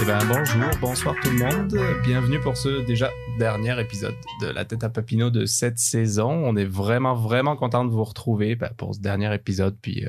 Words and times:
Eh 0.00 0.06
ben, 0.06 0.18
bonjour, 0.26 0.70
bonsoir 0.80 1.14
tout 1.22 1.30
le 1.30 1.36
monde. 1.36 1.76
Bienvenue 2.02 2.40
pour 2.40 2.56
ce 2.56 2.86
déjà 2.86 3.10
dernier 3.38 3.78
épisode 3.78 4.14
de 4.40 4.46
La 4.46 4.64
tête 4.64 4.82
à 4.82 4.88
Papineau 4.88 5.28
de 5.28 5.44
cette 5.44 5.78
saison. 5.78 6.30
On 6.30 6.56
est 6.56 6.64
vraiment, 6.64 7.14
vraiment 7.14 7.54
content 7.54 7.84
de 7.84 7.90
vous 7.90 8.04
retrouver 8.04 8.56
ben, 8.56 8.70
pour 8.78 8.94
ce 8.94 9.00
dernier 9.00 9.34
épisode. 9.34 9.76
Puis, 9.82 10.06
euh, 10.06 10.08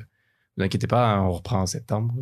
vous 0.55 0.63
inquiétez 0.63 0.87
pas, 0.87 1.11
hein, 1.11 1.23
on 1.23 1.31
reprend 1.31 1.61
en 1.61 1.65
septembre. 1.65 2.13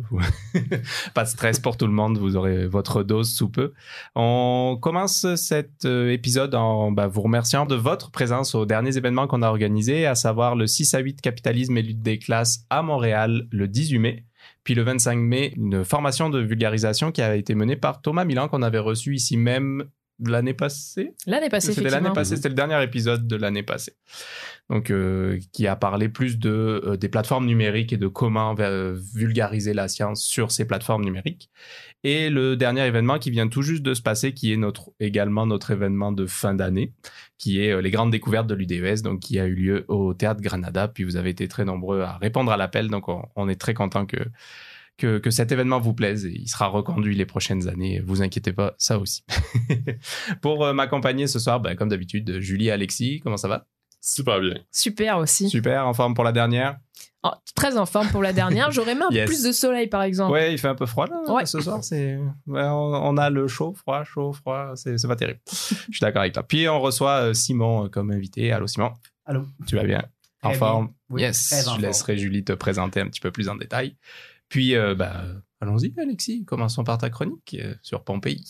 pas 1.14 1.22
de 1.22 1.28
stress 1.28 1.60
pour 1.60 1.76
tout 1.76 1.86
le 1.86 1.92
monde, 1.92 2.18
vous 2.18 2.34
aurez 2.34 2.66
votre 2.66 3.04
dose 3.04 3.32
sous 3.32 3.48
peu. 3.48 3.72
On 4.16 4.76
commence 4.80 5.32
cet 5.36 5.84
euh, 5.84 6.10
épisode 6.10 6.56
en 6.56 6.90
ben, 6.90 7.06
vous 7.06 7.22
remerciant 7.22 7.66
de 7.66 7.76
votre 7.76 8.10
présence 8.10 8.56
aux 8.56 8.66
derniers 8.66 8.96
événements 8.96 9.28
qu'on 9.28 9.42
a 9.42 9.48
organisés, 9.48 10.06
à 10.06 10.16
savoir 10.16 10.56
le 10.56 10.66
6 10.66 10.94
à 10.94 10.98
8 10.98 11.20
Capitalisme 11.20 11.76
et 11.76 11.82
lutte 11.82 12.02
des 12.02 12.18
classes 12.18 12.64
à 12.68 12.82
Montréal 12.82 13.46
le 13.52 13.68
18 13.68 13.98
mai. 14.00 14.24
Puis 14.64 14.74
le 14.74 14.82
25 14.82 15.16
mai, 15.16 15.52
une 15.56 15.84
formation 15.84 16.30
de 16.30 16.38
vulgarisation 16.40 17.12
qui 17.12 17.22
a 17.22 17.34
été 17.34 17.54
menée 17.54 17.76
par 17.76 18.02
Thomas 18.02 18.24
Milan, 18.24 18.48
qu'on 18.48 18.62
avait 18.62 18.78
reçu 18.78 19.14
ici 19.14 19.36
même 19.36 19.84
l'année 20.24 20.54
passée. 20.54 21.14
L'année 21.26 21.48
passée, 21.48 21.72
C'était 21.72 21.90
l'année 21.90 22.10
passée, 22.14 22.36
c'était 22.36 22.48
le 22.48 22.54
dernier 22.54 22.82
épisode 22.82 23.26
de 23.26 23.36
l'année 23.36 23.62
passée. 23.62 23.94
Donc, 24.68 24.90
euh, 24.90 25.38
qui 25.52 25.66
a 25.66 25.74
parlé 25.74 26.08
plus 26.08 26.38
de 26.38 26.82
euh, 26.84 26.96
des 26.96 27.08
plateformes 27.08 27.46
numériques 27.46 27.92
et 27.92 27.96
de 27.96 28.06
comment 28.06 28.54
euh, 28.60 28.96
vulgariser 29.14 29.74
la 29.74 29.88
science 29.88 30.22
sur 30.22 30.52
ces 30.52 30.64
plateformes 30.64 31.04
numériques. 31.04 31.50
Et 32.02 32.30
le 32.30 32.56
dernier 32.56 32.86
événement 32.86 33.18
qui 33.18 33.30
vient 33.30 33.48
tout 33.48 33.62
juste 33.62 33.82
de 33.82 33.92
se 33.94 34.00
passer, 34.00 34.32
qui 34.32 34.52
est 34.52 34.56
notre 34.56 34.90
également 35.00 35.44
notre 35.44 35.70
événement 35.70 36.12
de 36.12 36.26
fin 36.26 36.54
d'année, 36.54 36.94
qui 37.36 37.62
est 37.62 37.72
euh, 37.72 37.82
les 37.82 37.90
grandes 37.90 38.10
découvertes 38.10 38.46
de 38.46 38.54
l'UDES, 38.54 39.02
donc 39.02 39.20
qui 39.20 39.38
a 39.38 39.46
eu 39.46 39.54
lieu 39.54 39.84
au 39.88 40.14
Théâtre 40.14 40.40
Granada. 40.40 40.88
Puis 40.88 41.04
vous 41.04 41.16
avez 41.16 41.30
été 41.30 41.48
très 41.48 41.64
nombreux 41.64 42.02
à 42.02 42.16
répondre 42.16 42.52
à 42.52 42.56
l'appel, 42.56 42.88
donc 42.88 43.08
on, 43.08 43.22
on 43.36 43.48
est 43.48 43.60
très 43.60 43.74
content 43.74 44.06
que 44.06 44.18
que, 45.00 45.18
que 45.18 45.30
cet 45.30 45.50
événement 45.50 45.80
vous 45.80 45.94
plaise 45.94 46.26
et 46.26 46.32
il 46.32 46.46
sera 46.48 46.66
reconduit 46.68 47.16
les 47.16 47.26
prochaines 47.26 47.68
années. 47.68 48.00
Vous 48.04 48.22
inquiétez 48.22 48.52
pas, 48.52 48.74
ça 48.78 48.98
aussi. 48.98 49.24
Pour 50.42 50.64
euh, 50.64 50.72
m'accompagner 50.72 51.26
ce 51.26 51.38
soir, 51.38 51.60
ben, 51.60 51.74
comme 51.76 51.88
d'habitude, 51.88 52.38
Julie 52.40 52.66
et 52.68 52.70
Alexis, 52.70 53.20
comment 53.20 53.36
ça 53.36 53.48
va? 53.48 53.66
Super 54.00 54.40
bien. 54.40 54.54
Super 54.70 55.18
aussi. 55.18 55.48
Super, 55.50 55.86
en 55.86 55.92
forme 55.94 56.14
pour 56.14 56.24
la 56.24 56.32
dernière? 56.32 56.78
Oh, 57.22 57.28
très 57.54 57.76
en 57.76 57.84
forme 57.84 58.08
pour 58.08 58.22
la 58.22 58.32
dernière. 58.32 58.70
J'aurais 58.72 58.92
aimé 58.92 59.02
un 59.04 59.08
peu 59.10 59.14
Yes. 59.14 59.26
plus 59.26 59.42
de 59.42 59.52
soleil, 59.52 59.88
par 59.88 60.02
exemple. 60.02 60.32
Ouais, 60.32 60.52
il 60.54 60.58
fait 60.58 60.68
un 60.68 60.74
peu 60.74 60.86
froid 60.86 61.06
là, 61.06 61.20
Ouais. 61.32 61.44
ce 61.44 61.60
soir. 61.60 61.84
C'est, 61.84 62.16
ouais, 62.16 62.62
on, 62.62 62.94
on 62.94 63.16
a 63.18 63.28
le 63.28 63.46
chaud, 63.46 63.74
froid, 63.74 64.02
chaud, 64.04 64.32
froid. 64.32 64.72
C'est, 64.76 64.96
c'est 64.96 65.06
pas 65.08 65.16
terrible. 65.16 65.40
Je 65.50 65.56
suis 65.74 66.00
d'accord 66.00 66.22
avec 66.22 66.32
toi. 66.32 66.42
Puis 66.42 66.66
on 66.68 66.80
reçoit 66.80 67.24
euh, 67.24 67.34
Simon 67.34 67.84
euh, 67.84 67.88
comme 67.88 68.10
invité. 68.10 68.52
Allô 68.52 68.66
Simon? 68.66 68.92
Allô? 69.26 69.44
Tu 69.66 69.76
vas 69.76 69.84
bien? 69.84 70.02
En 70.42 70.48
Très 70.50 70.58
forme? 70.58 70.86
bien. 70.86 70.94
Oui, 71.10 71.20
Yes. 71.20 71.52
Je 71.76 71.82
laisserai 71.82 72.16
Julie 72.16 72.42
te 72.44 72.52
présenter 72.54 73.00
un 73.00 73.06
petit 73.06 73.20
peu 73.20 73.30
plus 73.30 73.50
en 73.50 73.56
détail. 73.56 73.96
Puis, 74.50 74.74
euh, 74.74 74.94
bah, 74.94 75.24
allons-y, 75.60 75.94
Alexis. 75.98 76.44
Commençons 76.44 76.84
par 76.84 76.98
ta 76.98 77.08
chronique 77.08 77.56
euh, 77.58 77.74
sur 77.80 78.04
Pompéi. 78.04 78.44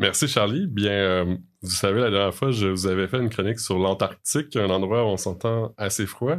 Merci 0.00 0.26
Charlie. 0.26 0.66
Bien, 0.66 0.90
euh, 0.90 1.36
vous 1.62 1.70
savez, 1.70 2.00
la 2.00 2.10
dernière 2.10 2.34
fois, 2.34 2.50
je 2.50 2.66
vous 2.66 2.86
avais 2.86 3.08
fait 3.08 3.18
une 3.18 3.28
chronique 3.28 3.60
sur 3.60 3.78
l'Antarctique, 3.78 4.56
un 4.56 4.70
endroit 4.70 5.04
où 5.04 5.08
on 5.08 5.16
s'entend 5.16 5.74
assez 5.76 6.06
froid. 6.06 6.36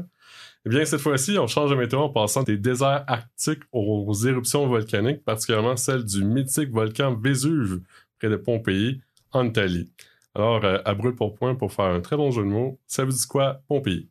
Eh 0.65 0.69
bien, 0.69 0.83
cette 0.85 1.01
fois-ci, 1.01 1.37
on 1.37 1.47
change 1.47 1.69
de 1.69 1.75
météo 1.75 1.99
en 1.99 2.09
passant 2.09 2.43
des 2.43 2.57
déserts 2.57 3.03
arctiques 3.07 3.63
aux 3.71 4.13
éruptions 4.13 4.67
volcaniques, 4.67 5.23
particulièrement 5.23 5.77
celle 5.77 6.03
du 6.03 6.23
mythique 6.23 6.71
volcan 6.71 7.15
Vésuve 7.15 7.81
près 8.17 8.29
de 8.29 8.35
Pompéi, 8.35 9.01
en 9.31 9.45
Italie. 9.45 9.91
Alors, 10.35 10.63
euh, 10.63 10.79
à 10.85 10.93
brûle 10.93 11.15
pour 11.15 11.35
point, 11.35 11.55
pour 11.55 11.71
faire 11.71 11.85
un 11.85 12.01
très 12.01 12.17
bon 12.17 12.31
jeu 12.31 12.43
de 12.43 12.47
mots, 12.47 12.79
ça 12.87 13.05
vous 13.05 13.11
dit 13.11 13.27
quoi, 13.27 13.61
Pompéi? 13.67 14.09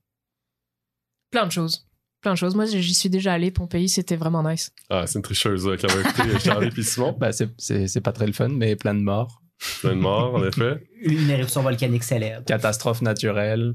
Plein 1.31 1.47
de 1.47 1.53
choses. 1.53 1.88
Plein 2.21 2.33
de 2.33 2.39
choses. 2.39 2.55
Moi, 2.55 2.67
j'y 2.67 2.95
suis 2.95 3.11
déjà 3.11 3.33
allé. 3.33 3.51
Pompéi, 3.51 3.89
c'était 3.89 4.17
vraiment 4.17 4.43
nice. 4.49 4.73
Ah, 4.91 5.07
c'est 5.07 5.19
une 5.19 5.23
tricheuse 5.23 5.69
qui 5.79 5.87
va 5.87 6.01
écouter 6.01 6.39
Charlie 6.41 6.71
puis 6.71 6.85
Simon. 6.85 7.17
Bah, 7.19 7.31
c'est, 7.33 8.01
pas 8.01 8.13
très 8.13 8.27
le 8.27 8.33
fun, 8.33 8.49
mais 8.49 8.75
plein 8.77 8.95
de 8.95 9.01
morts. 9.01 9.43
Plein 9.81 9.97
de 9.97 10.01
morts, 10.01 10.35
en 10.35 10.45
effet. 10.45 10.83
Une 11.03 11.31
éruption 11.31 11.63
volcanique 11.63 12.05
célèbre. 12.05 12.45
Catastrophe 12.45 13.03
naturelle. 13.03 13.75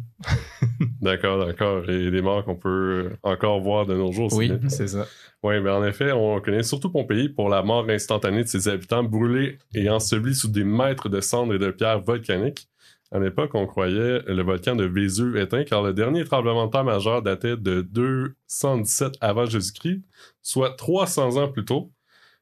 D'accord, 1.01 1.45
d'accord. 1.45 1.89
Et 1.89 2.11
des 2.11 2.21
morts 2.21 2.45
qu'on 2.45 2.55
peut 2.55 3.11
encore 3.23 3.59
voir 3.59 3.85
de 3.85 3.93
nos 3.93 4.11
jours. 4.11 4.33
Oui, 4.33 4.51
c'est 4.69 4.87
ça. 4.87 5.05
Oui, 5.43 5.59
mais 5.59 5.69
en 5.69 5.83
effet, 5.83 6.13
on 6.13 6.39
connaît 6.39 6.63
surtout 6.63 6.89
Pompéi 6.89 7.27
pour 7.27 7.49
la 7.49 7.61
mort 7.61 7.85
instantanée 7.89 8.43
de 8.43 8.47
ses 8.47 8.69
habitants 8.69 9.03
brûlés 9.03 9.57
et 9.75 9.89
ensevelis 9.89 10.35
sous 10.35 10.47
des 10.47 10.63
mètres 10.63 11.09
de 11.09 11.19
cendres 11.19 11.53
et 11.53 11.59
de 11.59 11.69
pierres 11.71 11.99
volcaniques. 11.99 12.69
À 13.13 13.19
l'époque, 13.19 13.51
on 13.53 13.67
croyait 13.67 14.23
le 14.27 14.41
volcan 14.41 14.75
de 14.75 14.83
Vésuve 14.83 15.37
éteint 15.37 15.63
car 15.63 15.83
le 15.83 15.93
dernier 15.93 16.25
tremblement 16.25 16.65
de 16.65 16.71
terre 16.71 16.83
majeur 16.83 17.21
datait 17.21 17.55
de 17.55 17.81
217 17.81 19.13
avant 19.21 19.45
Jésus-Christ, 19.45 20.01
soit 20.41 20.75
300 20.75 21.37
ans 21.37 21.47
plus 21.47 21.63
tôt. 21.63 21.91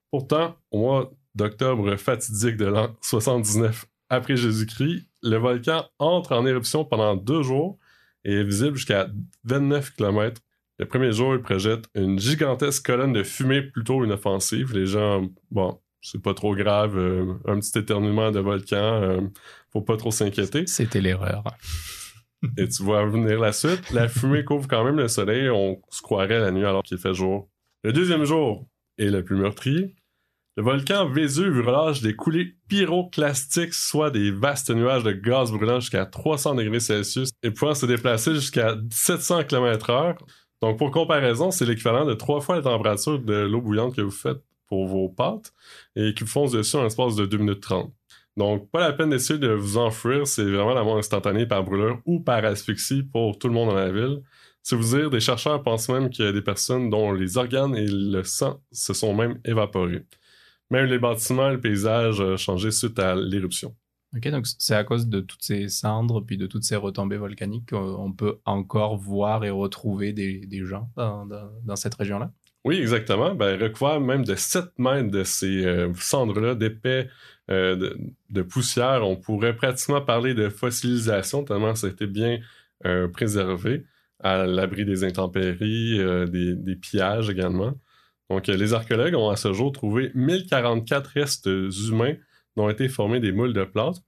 Pourtant, 0.10 0.56
au 0.72 0.80
mois 0.80 1.12
d'octobre 1.36 1.96
fatidique 1.98 2.58
de 2.58 2.66
l'an 2.66 2.96
79 3.02 3.86
après 4.10 4.38
Jésus-Christ, 4.38 5.06
le 5.22 5.38
volcan 5.38 5.86
entre 6.00 6.34
en 6.34 6.46
éruption 6.46 6.86
pendant 6.86 7.16
deux 7.16 7.44
jours 7.44 7.78
et 8.24 8.34
est 8.34 8.44
visible 8.44 8.78
jusqu'à 8.78 9.08
29 9.44 9.96
km 9.96 10.42
le 10.82 10.88
premier 10.88 11.12
jour, 11.12 11.36
il 11.36 11.42
projette 11.44 11.86
une 11.94 12.18
gigantesque 12.18 12.84
colonne 12.84 13.14
de 13.14 13.22
fumée 13.22 13.62
plutôt 13.62 14.04
inoffensive. 14.04 14.74
Les 14.74 14.88
gens, 14.88 15.28
bon, 15.52 15.80
c'est 16.02 16.22
pas 16.22 16.34
trop 16.34 16.56
grave, 16.56 16.98
euh, 16.98 17.34
un 17.46 17.60
petit 17.60 17.78
éternuement 17.78 18.32
de 18.32 18.40
volcan, 18.40 19.02
euh, 19.04 19.22
faut 19.72 19.82
pas 19.82 19.98
trop 19.98 20.12
s'inquiéter. 20.12 20.66
C'était 20.68 21.02
l'erreur. 21.02 21.44
Et 22.58 22.68
tu 22.68 22.84
vois 22.84 23.06
venir 23.06 23.40
la 23.40 23.52
suite, 23.52 23.92
la 23.92 24.08
fumée 24.08 24.44
couvre 24.44 24.68
quand 24.68 24.84
même 24.84 24.98
le 24.98 25.08
soleil, 25.08 25.50
on 25.50 25.80
se 25.90 26.02
croirait 26.02 26.40
la 26.40 26.52
nuit 26.52 26.66
alors 26.66 26.82
qu'il 26.82 26.98
fait 26.98 27.14
jour. 27.14 27.50
Le 27.84 27.94
deuxième 27.94 28.26
jour 28.26 28.68
est 28.98 29.10
le 29.10 29.24
plus 29.24 29.36
meurtrier. 29.36 29.96
Le 30.58 30.64
volcan 30.64 31.08
Vésuve 31.08 31.66
relâche 31.66 32.02
des 32.02 32.16
coulées 32.16 32.56
pyroclastiques, 32.68 33.74
soit 33.74 34.12
des 34.12 34.32
vastes 34.32 34.70
nuages 34.70 35.04
de 35.04 35.14
gaz 35.14 35.52
brûlant 35.52 35.80
jusqu'à 35.80 36.06
300 36.06 36.56
degrés 36.56 36.82
Celsius 36.82 37.30
et 37.42 37.52
pouvant 37.52 37.74
se 37.74 37.86
déplacer 37.86 38.34
jusqu'à 38.36 38.76
700 38.90 39.46
km 39.46 39.90
heure. 39.92 40.18
Donc, 40.62 40.78
pour 40.78 40.92
comparaison, 40.92 41.52
c'est 41.52 41.66
l'équivalent 41.66 42.06
de 42.06 42.14
trois 42.14 42.42
fois 42.42 42.58
la 42.58 42.64
température 42.64 43.20
de 43.20 43.34
l'eau 43.34 43.62
bouillante 43.62 43.96
que 43.96 44.02
vous 44.02 44.12
faites 44.12 44.44
pour 44.72 44.88
vos 44.88 45.10
pâtes 45.10 45.54
et 45.98 46.14
qui 46.14 46.24
vous 46.24 46.30
fonce 46.30 46.54
dessus 46.54 46.78
en 46.78 46.84
l'espace 46.84 47.18
de 47.18 47.26
2 47.26 47.38
minutes 47.38 47.60
30. 47.60 47.94
Donc, 48.38 48.72
pas 48.72 48.80
la 48.80 48.94
peine 48.94 49.10
d'essayer 49.10 49.38
de 49.38 49.50
vous 49.50 49.78
enfuir, 49.78 50.26
c'est 50.26 50.46
vraiment 50.46 50.74
la 50.74 50.84
mort 50.86 50.98
instantanée 50.98 51.46
par 51.46 51.66
brûlure 51.66 52.00
ou 52.06 52.22
par 52.22 52.46
asphyxie 52.46 53.04
pour 53.04 53.38
tout 53.38 53.50
le 53.50 53.54
monde 53.54 53.68
dans 53.68 53.76
la 53.76 53.92
ville. 53.92 54.22
Si 54.64 54.74
vous 54.76 54.96
dire, 54.96 55.10
des 55.10 55.20
chercheurs 55.20 55.62
pensent 55.62 55.90
même 55.90 56.10
qu'il 56.10 56.24
y 56.24 56.28
a 56.30 56.32
des 56.32 56.42
personnes 56.42 56.90
dont 56.90 57.12
les 57.12 57.38
organes 57.38 57.76
et 57.76 57.86
le 57.86 58.24
sang 58.24 58.62
se 58.72 58.94
sont 58.94 59.14
même 59.14 59.42
évaporés. 59.44 60.06
Même 60.70 60.86
les 60.86 61.00
bâtiments 61.00 61.50
et 61.50 61.54
le 61.54 61.60
paysage 61.60 62.22
ont 62.22 62.38
changé 62.38 62.72
suite 62.72 62.98
à 62.98 63.14
l'éruption. 63.14 63.76
Ok, 64.16 64.26
donc 64.30 64.46
c'est 64.58 64.76
à 64.76 64.86
cause 64.86 65.08
de 65.08 65.20
toutes 65.20 65.44
ces 65.44 65.68
cendres 65.68 66.22
puis 66.22 66.38
de 66.38 66.48
toutes 66.48 66.64
ces 66.64 66.78
retombées 66.78 67.18
volcaniques 67.18 67.72
qu'on 67.72 68.14
peut 68.14 68.40
encore 68.46 68.96
voir 68.96 69.44
et 69.44 69.50
retrouver 69.50 70.14
des, 70.14 70.66
gens 70.66 70.90
dans 70.96 71.76
cette 71.76 71.96
région-là? 71.96 72.32
Oui, 72.64 72.78
exactement. 72.80 73.34
Ben, 73.34 73.60
recouvert 73.60 74.00
même 74.00 74.24
de 74.24 74.36
7 74.36 74.66
mètres 74.78 75.10
de 75.10 75.24
ces 75.24 75.66
euh, 75.66 75.92
cendres-là, 75.96 76.54
d'épais 76.54 77.10
euh, 77.50 77.96
de, 78.30 78.42
poussière, 78.44 79.08
on 79.08 79.16
pourrait 79.16 79.56
pratiquement 79.56 80.02
parler 80.02 80.34
de 80.36 80.48
fossilisation, 80.50 81.44
tellement 81.44 81.74
ça 81.76 81.88
a 81.88 81.90
été 81.90 82.06
bien 82.06 82.40
euh, 82.86 83.08
préservé, 83.08 83.86
à 84.20 84.46
l'abri 84.46 84.86
des 84.86 85.04
intempéries, 85.04 85.98
des, 86.30 86.76
pillages 86.76 87.30
également. 87.30 87.74
Donc, 88.30 88.48
les 88.48 88.74
archéologues 88.74 89.16
ont 89.16 89.30
à 89.30 89.36
ce 89.36 89.52
jour 89.54 89.72
trouvé 89.72 90.12
1044 90.14 91.08
restes 91.08 91.48
humains 91.48 92.14
dont 92.56 92.66
ont 92.66 92.70
été 92.70 92.88
formés 92.88 93.20
des 93.20 93.32
moules 93.32 93.54
de 93.54 93.64
plâtre, 93.64 94.02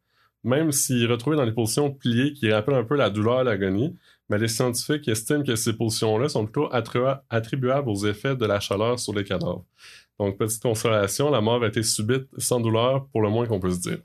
même 0.43 0.71
s'ils 0.71 1.09
retrouvés 1.11 1.37
dans 1.37 1.45
des 1.45 1.51
positions 1.51 1.91
pliées 1.91 2.33
qui 2.33 2.51
rappellent 2.51 2.75
un 2.75 2.83
peu 2.83 2.95
la 2.95 3.09
douleur 3.09 3.41
et 3.41 3.43
l'agonie. 3.43 3.97
Mais 4.33 4.39
les 4.39 4.47
scientifiques 4.47 5.07
estiment 5.07 5.43
que 5.43 5.55
ces 5.55 5.73
positions-là 5.73 6.27
sont 6.27 6.45
plutôt 6.45 6.67
attri- 6.69 7.19
attribuables 7.29 7.87
aux 7.87 8.07
effets 8.07 8.35
de 8.35 8.47
la 8.47 8.59
chaleur 8.59 8.97
sur 8.97 9.13
les 9.13 9.23
cadavres. 9.23 9.63
Donc, 10.19 10.39
petite 10.39 10.63
consolation, 10.63 11.29
la 11.29 11.39
mort 11.39 11.63
a 11.63 11.67
été 11.67 11.83
subite 11.83 12.25
sans 12.39 12.59
douleur, 12.59 13.05
pour 13.09 13.21
le 13.21 13.29
moins 13.29 13.45
qu'on 13.45 13.59
peut 13.59 13.69
se 13.69 13.81
dire. 13.81 13.99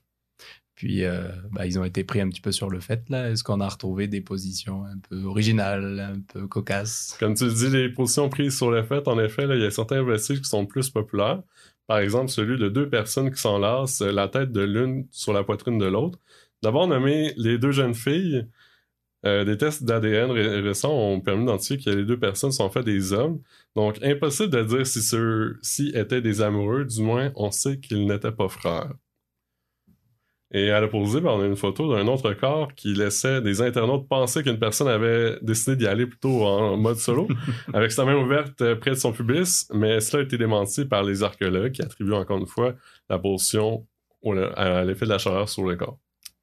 Puis, 0.75 1.05
euh, 1.05 1.29
bah, 1.51 1.65
ils 1.65 1.79
ont 1.79 1.85
été 1.85 2.05
pris 2.05 2.21
un 2.21 2.29
petit 2.29 2.43
peu 2.43 2.53
sur 2.53 2.69
le 2.69 2.79
fait, 2.79 3.09
là. 3.09 3.31
Est-ce 3.31 3.43
qu'on 3.43 3.63
a 3.63 3.69
retrouvé 3.71 4.07
des 4.07 4.21
positions 4.21 4.85
un 4.85 4.99
peu 5.09 5.25
originales, 5.25 5.99
un 5.99 6.21
peu 6.21 6.47
cocasses? 6.47 7.17
Comme 7.19 7.33
tu 7.33 7.47
le 7.47 7.53
dis, 7.53 7.71
les 7.71 7.89
positions 7.89 8.29
prises 8.29 8.55
sur 8.55 8.71
le 8.71 8.83
fait, 8.83 9.09
en 9.09 9.19
effet, 9.19 9.47
là, 9.47 9.55
il 9.55 9.63
y 9.63 9.67
a 9.67 9.71
certains 9.71 10.03
vestiges 10.03 10.43
qui 10.43 10.49
sont 10.51 10.67
plus 10.67 10.91
populaires. 10.91 11.43
Par 11.87 12.01
exemple, 12.01 12.29
celui 12.29 12.59
de 12.59 12.69
deux 12.69 12.91
personnes 12.91 13.31
qui 13.31 13.41
s'enlacent 13.41 14.03
la 14.03 14.29
tête 14.29 14.53
de 14.53 14.61
l'une 14.61 15.07
sur 15.11 15.33
la 15.33 15.43
poitrine 15.43 15.79
de 15.79 15.87
l'autre. 15.87 16.19
D'abord 16.63 16.87
nommé 16.87 17.33
les 17.39 17.57
deux 17.57 17.73
jeunes 17.73 17.95
filles, 17.95 18.47
euh, 19.27 19.45
des 19.45 19.57
tests 19.59 19.83
d'ADN 19.85 20.31
ré- 20.31 20.61
récents 20.61 20.93
ont 20.93 21.21
permis 21.21 21.41
d'identifier 21.45 21.79
que 21.79 21.91
les 21.91 22.05
deux 22.05 22.19
personnes 22.19 22.53
sont 22.53 22.65
en 22.65 22.71
fait 22.71 22.85
des 22.85 23.13
hommes. 23.13 23.41
Donc, 23.77 23.99
impossible 24.03 24.51
de 24.51 24.63
dire 24.63 24.87
si 24.87 25.03
ceux-ci 25.03 25.91
étaient 25.95 26.21
des 26.23 26.41
amoureux, 26.41 26.85
du 26.85 27.03
moins, 27.03 27.33
on 27.37 27.51
sait 27.51 27.79
qu'ils 27.81 28.07
n'étaient 28.07 28.33
pas 28.33 28.49
frères. 28.49 28.93
Et 30.51 30.71
à 30.71 30.81
l'opposé, 30.81 31.21
ben, 31.21 31.31
on 31.33 31.43
a 31.43 31.47
une 31.47 31.57
photo 31.57 31.95
d'un 31.95 32.07
autre 32.07 32.33
corps 32.33 32.73
qui 32.75 32.95
laissait 32.95 33.43
des 33.43 33.61
internautes 33.61 34.09
penser 34.09 34.43
qu'une 34.43 34.59
personne 34.59 34.89
avait 34.89 35.37
décidé 35.43 35.77
d'y 35.77 35.87
aller 35.87 36.07
plutôt 36.07 36.43
en 36.47 36.79
mode 36.79 36.97
solo, 36.97 37.29
avec 37.75 37.93
sa 37.93 38.07
main 38.07 38.17
ouverte 38.17 38.63
euh, 38.63 38.75
près 38.75 38.93
de 38.93 38.97
son 38.97 39.13
pubis, 39.13 39.67
mais 39.75 40.01
cela 40.01 40.23
a 40.23 40.25
été 40.25 40.39
démenti 40.39 40.87
par 40.87 41.03
les 41.03 41.23
archéologues 41.23 41.73
qui 41.73 41.83
attribuent 41.83 42.15
encore 42.15 42.39
une 42.39 42.47
fois 42.47 42.75
la 43.11 43.19
position 43.19 43.87
au- 44.23 44.33
à 44.39 44.85
l'effet 44.85 45.05
de 45.05 45.11
la 45.11 45.19
chaleur 45.19 45.49
sur 45.51 45.65
le 45.67 45.77
corps. 45.77 45.99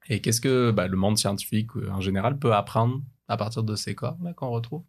Et 0.08 0.20
qu'est-ce 0.20 0.40
que 0.40 0.70
bah, 0.70 0.88
le 0.88 0.96
monde 0.96 1.18
scientifique, 1.18 1.70
euh, 1.76 1.90
en 1.90 2.00
général, 2.00 2.38
peut 2.38 2.54
apprendre 2.54 3.02
à 3.28 3.36
partir 3.36 3.62
de 3.62 3.76
ces 3.76 3.94
corps-là 3.94 4.34
qu'on 4.34 4.50
retrouve? 4.50 4.84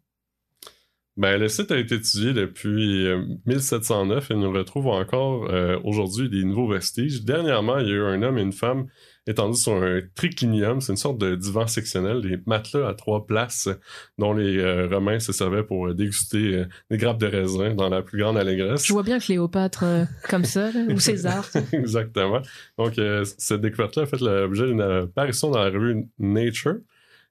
Ben, 1.18 1.38
le 1.38 1.48
site 1.48 1.72
a 1.72 1.78
été 1.78 1.96
étudié 1.96 2.32
depuis 2.32 3.06
euh, 3.06 3.24
1709 3.46 4.30
et 4.30 4.34
nous 4.34 4.52
retrouve 4.52 4.86
encore 4.86 5.50
euh, 5.50 5.76
aujourd'hui 5.82 6.30
des 6.30 6.44
nouveaux 6.44 6.68
vestiges. 6.68 7.24
Dernièrement, 7.24 7.78
il 7.78 7.88
y 7.88 7.90
a 7.90 7.94
eu 7.94 8.04
un 8.04 8.22
homme 8.22 8.38
et 8.38 8.42
une 8.42 8.52
femme 8.52 8.86
étendus 9.28 9.60
sur 9.60 9.74
un 9.74 10.00
triclinium, 10.14 10.80
c'est 10.80 10.92
une 10.92 10.96
sorte 10.96 11.18
de 11.18 11.34
divan 11.34 11.66
sectionnel, 11.66 12.22
des 12.22 12.38
matelas 12.46 12.88
à 12.88 12.94
trois 12.94 13.26
places 13.26 13.68
dont 14.16 14.32
les 14.32 14.58
euh, 14.58 14.88
Romains 14.88 15.20
se 15.20 15.32
servaient 15.32 15.62
pour 15.62 15.88
euh, 15.88 15.94
déguster 15.94 16.54
euh, 16.54 16.64
des 16.90 16.96
grappes 16.96 17.18
de 17.18 17.26
raisin 17.26 17.74
dans 17.74 17.90
la 17.90 18.02
plus 18.02 18.18
grande 18.18 18.38
allégresse. 18.38 18.86
Je 18.86 18.92
vois 18.92 19.02
bien 19.02 19.18
Cléopâtre 19.18 19.84
euh, 19.84 20.04
comme 20.28 20.44
ça, 20.44 20.72
là, 20.72 20.80
ou 20.88 20.98
César. 20.98 21.46
Exactement. 21.72 22.40
Donc, 22.78 22.98
euh, 22.98 23.24
cette 23.36 23.60
découverte-là 23.60 24.04
a 24.04 24.06
fait 24.06 24.20
l'objet 24.20 24.66
d'une 24.66 24.80
apparition 24.80 25.50
dans 25.50 25.62
la 25.62 25.70
revue 25.70 26.06
Nature. 26.18 26.76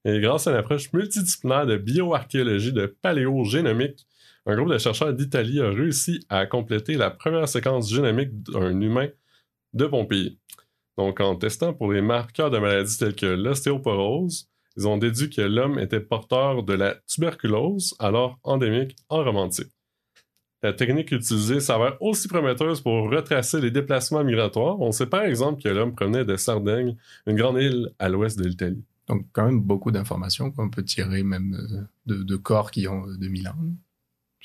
Et 0.08 0.22
grâce 0.22 0.48
à 0.48 0.52
une 0.52 0.58
approche 0.58 0.94
multidisciplinaire 0.94 1.66
de 1.66 1.76
bioarchéologie, 1.76 2.72
de 2.72 2.86
paléogénomique, 2.86 4.08
un 4.46 4.56
groupe 4.56 4.72
de 4.72 4.78
chercheurs 4.78 5.12
d'Italie 5.12 5.60
a 5.60 5.70
réussi 5.70 6.26
à 6.30 6.46
compléter 6.46 6.94
la 6.94 7.12
première 7.12 7.50
séquence 7.50 7.92
génomique 7.92 8.42
d'un 8.44 8.80
humain 8.80 9.10
de 9.74 9.86
Pompéi. 9.86 10.40
Donc, 10.98 11.20
en 11.20 11.36
testant 11.36 11.74
pour 11.74 11.92
les 11.92 12.02
marqueurs 12.02 12.50
de 12.50 12.58
maladies 12.58 12.98
telles 12.98 13.16
que 13.16 13.26
l'ostéoporose, 13.26 14.48
ils 14.78 14.88
ont 14.88 14.96
déduit 14.96 15.30
que 15.30 15.42
l'homme 15.42 15.78
était 15.78 16.00
porteur 16.00 16.64
de 16.64 16.74
la 16.74 16.96
tuberculose, 17.06 17.94
alors 18.00 18.40
endémique 18.44 18.96
en 19.10 19.26
romantique. 19.26 19.74
La 20.64 20.72
technique 20.72 21.12
utilisée 21.12 21.60
s'avère 21.60 22.02
aussi 22.02 22.30
prometteuse 22.30 22.80
pour 22.80 23.12
retracer 23.12 23.60
les 23.60 23.72
déplacements 23.72 24.24
migratoires. 24.24 24.80
On 24.80 24.94
sait 24.94 25.08
par 25.08 25.24
exemple 25.24 25.62
que 25.62 25.68
l'homme 25.68 25.94
provenait 25.94 26.24
de 26.24 26.38
Sardaigne, 26.38 26.96
une 27.26 27.36
grande 27.36 27.62
île 27.62 27.90
à 28.00 28.08
l'ouest 28.08 28.40
de 28.40 28.46
l'Italie. 28.46 28.86
Donc, 29.08 29.26
quand 29.32 29.46
même 29.46 29.62
beaucoup 29.62 29.92
d'informations 29.92 30.52
qu'on 30.52 30.70
peut 30.70 30.84
tirer 30.84 31.24
même 31.24 31.88
euh, 32.08 32.24
de, 32.24 32.36
corps 32.36 32.72
qui 32.72 32.88
ont 32.88 33.08
euh, 33.08 33.18
2000 33.18 33.48
ans. 33.48 33.56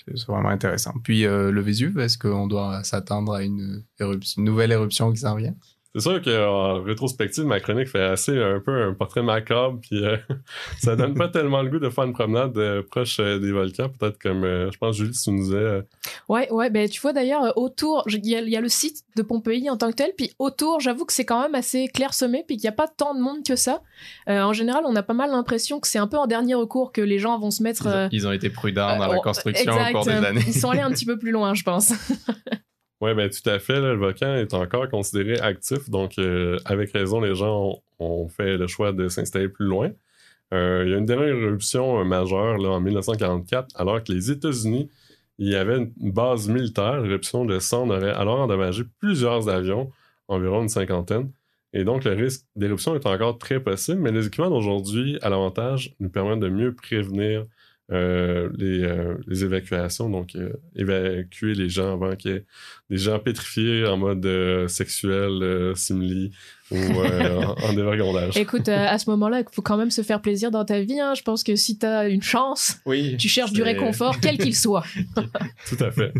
C'est 0.05 0.27
vraiment 0.27 0.49
intéressant. 0.49 0.95
Puis, 1.03 1.27
euh, 1.27 1.51
le 1.51 1.61
Vésuve, 1.61 1.99
est-ce 1.99 2.17
qu'on 2.17 2.47
doit 2.47 2.83
s'attendre 2.85 3.35
à 3.35 3.43
une, 3.43 3.85
une 4.01 4.45
nouvelle 4.45 4.73
éruption 4.73 5.13
qui 5.13 5.19
s'en 5.19 5.37
vient? 5.37 5.55
C'est 5.95 6.01
sûr 6.01 6.23
qu'en 6.23 6.83
rétrospective, 6.83 7.45
ma 7.45 7.61
chronique 7.61 7.89
fait 7.89 8.03
assez 8.03 8.37
un 8.43 8.61
peu 8.61 8.83
un 8.83 8.95
portrait 8.95 9.23
macabre, 9.23 9.79
puis 9.83 10.03
euh, 10.03 10.17
ça 10.81 10.97
donne 10.97 11.15
pas 11.15 11.29
tellement 11.29 11.61
le 11.61 11.69
goût 11.69 11.79
de 11.79 11.91
faire 11.91 12.05
une 12.05 12.15
promenade 12.15 12.57
euh, 12.57 12.83
proche 12.83 13.21
euh, 13.21 13.39
des 13.39 13.53
volcans, 13.53 13.91
peut-être 13.91 14.19
comme, 14.19 14.45
euh, 14.45 14.71
je 14.71 14.79
pense, 14.79 14.97
Julie, 14.97 15.11
tu 15.13 15.31
nous 15.31 15.43
disais. 15.43 15.57
euh, 15.57 15.83
Ouais, 16.31 16.51
ouais, 16.51 16.71
ben 16.71 16.89
tu 16.89 16.99
vois 17.01 17.13
d'ailleurs, 17.13 17.57
autour, 17.59 18.05
il 18.09 18.27
y, 18.27 18.35
a- 18.35 18.41
il 18.41 18.49
y 18.49 18.57
a 18.57 18.63
le 18.63 18.71
site 18.71 19.05
de 19.17 19.23
Pompéi 19.23 19.69
en 19.69 19.77
tant 19.77 19.91
que 19.91 19.97
tel, 19.97 20.13
puis 20.17 20.33
autour, 20.39 20.81
j'avoue 20.81 21.05
que 21.05 21.13
c'est 21.13 21.27
quand 21.27 21.43
même 21.43 21.55
assez 21.55 21.89
clairsemé, 21.89 22.43
puis 22.47 22.57
qu'il 22.57 22.65
n'y 22.65 22.73
a 22.73 22.77
pas 22.77 22.89
tant 22.89 23.15
de 23.15 23.21
monde 23.21 23.45
que 23.47 23.55
ça. 23.57 23.83
Euh, 24.31 24.41
en 24.41 24.55
général, 24.55 24.85
on 24.87 24.97
a 24.97 25.03
pas 25.03 25.13
mal 25.15 25.31
l'impression 25.31 25.79
que 25.79 25.87
c'est 25.89 25.99
un 25.99 26.07
peu 26.07 26.17
en 26.17 26.27
dernier 26.27 26.55
recours 26.55 26.93
que 26.93 27.03
les 27.03 27.19
gens 27.19 27.39
vont 27.39 27.51
se 27.51 27.63
mettre. 27.63 28.09
Ils, 28.11 28.17
ils 28.21 28.27
ont 28.27 28.33
été 28.33 28.49
prudents 28.49 28.97
dans 28.97 29.05
euh, 29.11 29.15
la 29.17 29.19
construction 29.21 29.73
exact, 29.73 29.91
au 29.91 29.93
cours 29.99 30.07
des 30.07 30.13
euh, 30.13 30.25
années. 30.25 30.45
Ils 30.47 30.55
sont 30.55 30.71
allés 30.71 30.81
un 30.81 30.91
petit 30.91 31.05
peu 31.05 31.19
plus 31.19 31.33
loin, 31.33 31.53
je 31.53 31.63
pense. 31.65 31.93
Ouais, 33.03 33.15
ben 33.17 33.29
tout 33.29 33.51
à 33.51 33.59
fait. 33.59 33.81
le 33.81 33.97
volcan 33.97 34.37
est 34.37 34.55
encore 34.55 34.89
considéré 34.89 35.37
actif, 35.41 35.91
donc 35.91 36.19
euh, 36.19 36.57
avec 36.65 36.93
raison, 36.93 37.21
les 37.21 37.35
gens 37.35 37.83
ont, 37.99 38.25
ont 38.25 38.29
fait 38.29 38.57
le 38.57 38.69
choix 38.69 38.93
de 38.93 39.09
s'installer 39.09 39.49
plus 39.49 39.67
loin. 39.67 39.91
Euh, 40.55 40.85
il 40.87 40.93
y 40.93 40.95
a 40.95 40.99
une 40.99 41.07
dernière 41.07 41.35
éruption 41.35 42.01
euh, 42.01 42.05
majeure 42.05 42.59
là, 42.59 42.69
en 42.71 42.81
1944, 42.81 43.75
alors 43.75 44.05
que 44.05 44.13
les 44.13 44.31
États-Unis, 44.31 44.89
il 45.39 45.49
y 45.49 45.57
avait 45.57 45.79
une 45.79 46.13
base 46.13 46.49
militaire. 46.49 47.01
L'éruption 47.01 47.45
de 47.45 47.59
cendres 47.59 47.97
aurait 47.97 48.13
alors 48.13 48.39
endommagé 48.39 48.85
plusieurs 49.01 49.49
avions, 49.49 49.91
environ 50.29 50.63
une 50.63 50.69
cinquantaine. 50.69 51.33
Et 51.73 51.83
donc, 51.83 52.05
le 52.05 52.13
risque 52.13 52.47
d'éruption 52.55 52.95
est 52.95 53.07
encore 53.07 53.37
très 53.37 53.59
possible, 53.59 54.01
mais 54.01 54.13
les 54.13 54.29
équipements 54.29 54.51
d'aujourd'hui, 54.51 55.19
à 55.23 55.29
l'avantage, 55.29 55.97
nous 55.99 56.09
permettent 56.09 56.39
de 56.39 56.51
mieux 56.51 56.73
prévenir 56.73 57.47
euh, 57.93 58.49
les, 58.57 58.83
euh, 58.85 59.15
les 59.27 59.45
évacuations, 59.45 60.09
donc 60.09 60.35
euh, 60.35 60.53
évacuer 60.75 61.55
les 61.55 61.69
gens 61.69 61.93
avant 61.93 62.17
qu'il 62.17 62.31
y 62.31 62.35
ait 62.35 62.45
des 62.91 62.97
gens 62.97 63.19
pétrifiés 63.19 63.87
en 63.87 63.97
mode 63.97 64.25
euh, 64.27 64.67
sexuel, 64.69 65.43
euh, 65.43 65.75
simili 65.75 66.31
ou 66.71 66.77
euh, 66.77 67.43
en, 67.43 67.55
en 67.69 67.73
dévergondage. 67.75 68.37
Écoute, 68.37 68.69
euh, 68.69 68.87
à 68.89 68.99
ce 68.99 69.11
moment-là, 69.11 69.41
il 69.41 69.47
faut 69.55 69.63
quand 69.63 69.77
même 69.77 69.91
se 69.91 70.03
faire 70.03 70.23
plaisir 70.23 70.51
dans 70.51 70.65
ta 70.65 70.81
vie. 70.81 70.99
hein. 71.01 71.15
Je 71.15 71.23
pense 71.23 71.45
que 71.45 71.55
si 71.55 71.77
t'as 71.79 72.09
une 72.09 72.23
chance, 72.23 72.79
Oui. 72.87 73.17
tu 73.19 73.29
cherches 73.29 73.53
du 73.53 73.63
réconfort, 73.63 74.19
quel 74.21 74.39
qu'il 74.39 74.57
soit. 74.57 74.85
Tout 75.69 75.77
à 75.85 75.91
fait. 75.91 76.13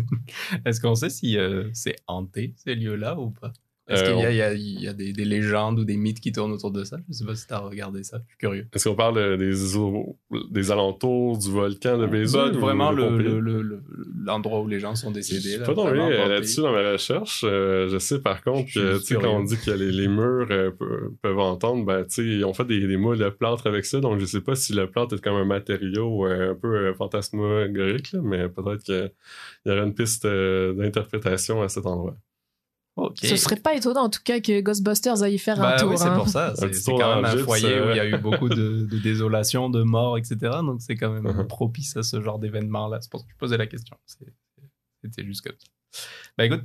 Est-ce 0.65 0.79
qu'on 0.79 0.95
sait 0.95 1.09
si 1.09 1.37
euh, 1.37 1.65
c'est 1.73 1.95
hanté, 2.07 2.53
ces 2.57 2.75
lieux-là, 2.75 3.17
ou 3.19 3.31
pas? 3.31 3.51
Est-ce 3.89 4.01
Euh, 4.03 4.05
qu'il 4.13 4.19
y 4.19 4.25
a, 4.25 4.31
il 4.31 4.37
y 4.37 4.41
a- 4.41 4.53
il 4.53 4.81
y 4.81 4.87
a 4.87 4.93
des, 4.93 5.11
des 5.11 5.25
légendes 5.25 5.77
ou 5.77 5.83
des 5.83 5.97
mythes 5.97 6.21
qui 6.21 6.31
tournent 6.31 6.53
autour 6.53 6.71
de 6.71 6.85
ça? 6.85 6.97
Je 7.09 7.13
sais 7.13 7.25
pas 7.25 7.35
si 7.35 7.45
t'as 7.47 7.57
regardé 7.59 8.03
ça. 8.03 8.19
Je 8.25 8.29
suis 8.29 8.37
curieux. 8.37 8.67
Est-ce 8.71 8.87
qu'on 8.87 8.95
parle 8.95 9.17
euh, 9.17 9.35
des, 9.37 10.71
alentours 10.71 11.37
du 11.37 11.51
volcan 11.51 11.97
de? 11.97 12.05
Bah, 12.05 12.49
vraiment 12.51 12.91
le- 12.91 13.17
le- 13.17 13.39
le- 13.61 13.83
l'endroit 14.25 14.61
où 14.61 14.67
les 14.69 14.79
gens 14.79 14.95
sont 14.95 15.11
décédés. 15.11 15.41
J'ai 15.41 15.57
là, 15.57 15.65
pas 15.65 15.73
tombé 15.75 15.99
euh, 15.99 16.29
là-dessus 16.29 16.61
dans 16.61 16.71
ma 16.71 16.93
recherche. 16.93 17.43
Euh, 17.45 17.89
je 17.89 17.97
sais 17.97 18.21
par 18.21 18.41
contre 18.41 18.69
Je 18.69 18.79
que, 18.79 18.97
suis 18.99 19.15
tu 19.15 19.21
quand 19.21 19.35
on 19.35 19.43
dit 19.43 19.57
que 19.57 19.71
les, 19.71 19.91
les 19.91 20.07
murs 20.07 20.47
euh, 20.49 20.71
pe- 20.71 21.11
peuvent 21.21 21.39
entendre, 21.39 21.83
ben, 21.85 22.05
tu 22.05 22.37
ils 22.37 22.45
ont 22.45 22.53
fait 22.53 22.63
des, 22.65 22.87
des 22.87 22.95
moules 22.97 23.17
de 23.17 23.27
plâtre 23.29 23.67
avec 23.67 23.83
ça, 23.85 23.99
donc 23.99 24.17
je 24.19 24.25
sais 24.25 24.39
pas 24.41 24.55
si 24.55 24.71
le 24.73 24.89
plâtre 24.89 25.15
est 25.15 25.21
comme 25.21 25.35
un 25.35 25.43
matériau 25.45 26.25
euh, 26.25 26.51
un 26.51 26.55
peu 26.55 26.73
euh, 26.73 26.93
fantasmagorique, 26.93 28.13
là, 28.13 28.21
mais 28.23 28.47
peut-être 28.47 28.83
qu'il 28.83 29.11
y 29.65 29.69
aurait 29.71 29.83
une 29.83 29.93
piste 29.93 30.23
euh, 30.25 30.73
d'interprétation 30.73 31.61
à 31.61 31.67
cet 31.67 31.85
endroit. 31.85 32.15
Ok. 32.95 33.17
Ce 33.23 33.35
serait 33.37 33.55
pas 33.55 33.73
étonnant 33.75 34.03
en 34.03 34.09
tout 34.09 34.21
cas 34.23 34.39
que 34.39 34.61
Ghostbusters 34.61 35.23
aille 35.23 35.39
faire 35.39 35.57
Bah 35.57 35.73
un 35.73 35.77
tour. 35.77 35.89
oui, 35.89 35.97
c'est 35.97 36.05
hein. 36.05 36.15
pour 36.15 36.27
ça. 36.29 36.53
C'est 36.55 36.91
quand 36.91 37.15
même 37.15 37.25
un 37.25 37.37
foyer 37.43 37.73
euh. 37.73 37.87
où 37.87 37.89
il 37.91 37.97
y 37.97 37.99
a 37.99 38.05
eu 38.07 38.17
beaucoup 38.19 38.49
de, 38.49 38.85
de 38.85 38.99
désolation, 38.99 39.69
de 39.71 39.81
morts, 39.81 40.17
etc. 40.17 40.37
Donc 40.61 40.81
c'est 40.81 40.95
quand 40.95 41.09
même 41.11 41.23
Mhm. 41.23 41.47
propice 41.47 41.97
à 41.97 42.03
ce 42.03 42.21
genre 42.21 42.37
d'événement-là. 42.37 42.99
C'est 43.01 43.09
pour 43.09 43.19
ça 43.21 43.25
que 43.25 43.31
je 43.31 43.37
posais 43.37 43.57
la 43.57 43.65
question. 43.67 43.97
C'est- 44.05 44.33
C'était 45.03 45.25
juste 45.25 45.41
comme 45.41 45.55
ça. 45.59 46.01
Bah 46.37 46.45
écoute, 46.45 46.63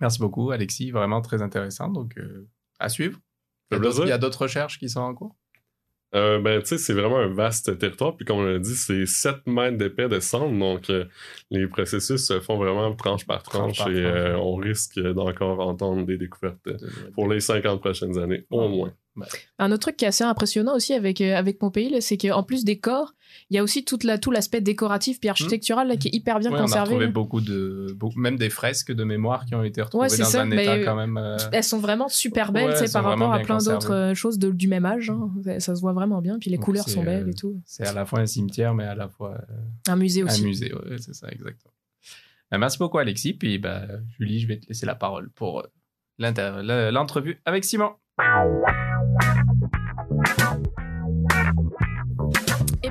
merci 0.00 0.18
beaucoup, 0.18 0.50
Alexis. 0.50 0.90
Vraiment 0.90 1.20
très 1.22 1.40
intéressant. 1.42 1.88
Donc 1.88 2.18
euh, 2.18 2.48
à 2.80 2.88
suivre. 2.88 3.18
Y 3.72 3.76
il 4.02 4.08
y 4.08 4.12
a 4.12 4.18
d'autres 4.18 4.42
recherches 4.42 4.78
qui 4.78 4.88
sont 4.88 5.00
en 5.00 5.14
cours. 5.14 5.34
Euh, 6.16 6.40
ben, 6.40 6.60
tu 6.62 6.68
sais, 6.68 6.78
c'est 6.78 6.94
vraiment 6.94 7.18
un 7.18 7.28
vaste 7.28 7.78
territoire. 7.78 8.16
Puis, 8.16 8.24
comme 8.24 8.38
on 8.38 8.44
l'a 8.44 8.58
dit, 8.58 8.74
c'est 8.74 9.04
7 9.06 9.46
mètres 9.46 9.76
d'épais 9.76 10.08
de 10.08 10.18
cendre. 10.18 10.58
Donc, 10.58 10.88
euh, 10.88 11.04
les 11.50 11.66
processus 11.66 12.26
se 12.26 12.40
font 12.40 12.56
vraiment 12.56 12.94
tranche 12.94 13.26
par 13.26 13.42
tranche. 13.42 13.76
Tranche 13.76 13.78
par 13.78 13.88
et 13.88 14.02
tranche, 14.02 14.14
euh, 14.14 14.34
ouais. 14.34 14.40
on 14.40 14.54
risque 14.56 14.98
d'encore 14.98 15.60
entendre 15.60 16.06
des 16.06 16.16
découvertes 16.16 16.68
pour 17.14 17.28
les 17.28 17.40
50 17.40 17.80
prochaines 17.80 18.18
années, 18.18 18.44
au 18.50 18.66
Ouais. 18.66 18.90
Un 19.58 19.72
autre 19.72 19.80
truc 19.80 19.96
qui 19.96 20.04
est 20.04 20.08
assez 20.08 20.24
impressionnant 20.24 20.74
aussi 20.74 20.92
avec, 20.92 21.20
euh, 21.20 21.34
avec 21.36 21.58
Pompéi, 21.58 22.00
c'est 22.02 22.16
qu'en 22.16 22.42
plus 22.42 22.64
des 22.64 22.78
corps, 22.78 23.14
il 23.50 23.56
y 23.56 23.58
a 23.58 23.62
aussi 23.62 23.84
toute 23.84 24.04
la, 24.04 24.18
tout 24.18 24.30
l'aspect 24.30 24.60
décoratif 24.60 25.18
puis 25.20 25.28
architectural 25.28 25.88
là, 25.88 25.96
qui 25.96 26.08
est 26.08 26.14
hyper 26.14 26.38
bien 26.38 26.50
Ouais, 26.50 26.56
on 26.56 26.60
a 26.60 26.62
conservé. 26.62 26.94
retrouvé 26.94 27.06
beaucoup 27.08 27.40
de, 27.40 27.88
beaucoup- 27.96 28.18
même 28.18 28.36
des 28.36 28.50
fresques 28.50 28.92
de 28.92 29.04
mémoire 29.04 29.44
qui 29.46 29.54
ont 29.54 29.62
été 29.64 29.82
retrouvées 29.82 30.08
Ouais, 30.10 30.16
dans 30.18 30.24
ça, 30.24 30.42
un 30.42 30.50
état 30.50 30.78
quand 30.84 30.96
même. 30.96 31.16
euh, 31.16 31.36
Elles 31.52 31.64
sont 31.64 31.78
vraiment 31.78 32.08
super 32.08 32.52
belles 32.52 32.70
Ouais, 32.70 32.90
par 32.92 33.04
rapport 33.04 33.32
à 33.32 33.40
plein 33.40 33.58
d'autres 33.58 33.92
euh, 33.94 34.14
choses 34.14 34.38
de- 34.38 34.50
du 34.50 34.68
même 34.68 34.84
âge. 34.86 35.10
hein. 35.10 35.30
Ça, 35.44 35.60
ça 35.60 35.74
se 35.76 35.80
voit 35.80 35.92
vraiment 35.92 36.20
bien. 36.20 36.38
Puis 36.38 36.50
les 36.50 36.56
Donc, 36.56 36.64
couleurs 36.66 36.88
sont 36.88 37.02
belles 37.02 37.24
euh, 37.26 37.30
et 37.30 37.34
tout. 37.34 37.60
C'est 37.64 37.86
à 37.86 37.92
la 37.92 38.04
fois 38.06 38.20
un 38.20 38.26
cimetière, 38.26 38.74
mais 38.74 38.84
à 38.84 38.94
la 38.94 39.08
fois 39.08 39.38
Un 39.88 39.96
musée 39.96 40.22
un 40.22 40.26
aussi. 40.26 40.44
musée. 40.44 40.72
Ouais, 40.74 40.96
c'est 40.98 41.14
ça, 41.14 41.28
exactement. 41.30 41.72
Ben, 42.50 42.58
merci 42.58 42.78
beaucoup, 42.78 42.98
Alexis. 42.98 43.34
Puis, 43.34 43.58
ben, 43.58 44.04
Julie, 44.18 44.38
je 44.40 44.46
vais 44.46 44.58
te 44.60 44.66
laisser 44.68 44.86
la 44.86 44.94
parole 44.94 45.30
pour 45.30 45.66
l'entrevue 46.18 47.40
avec 47.44 47.64
Simon. 47.64 47.90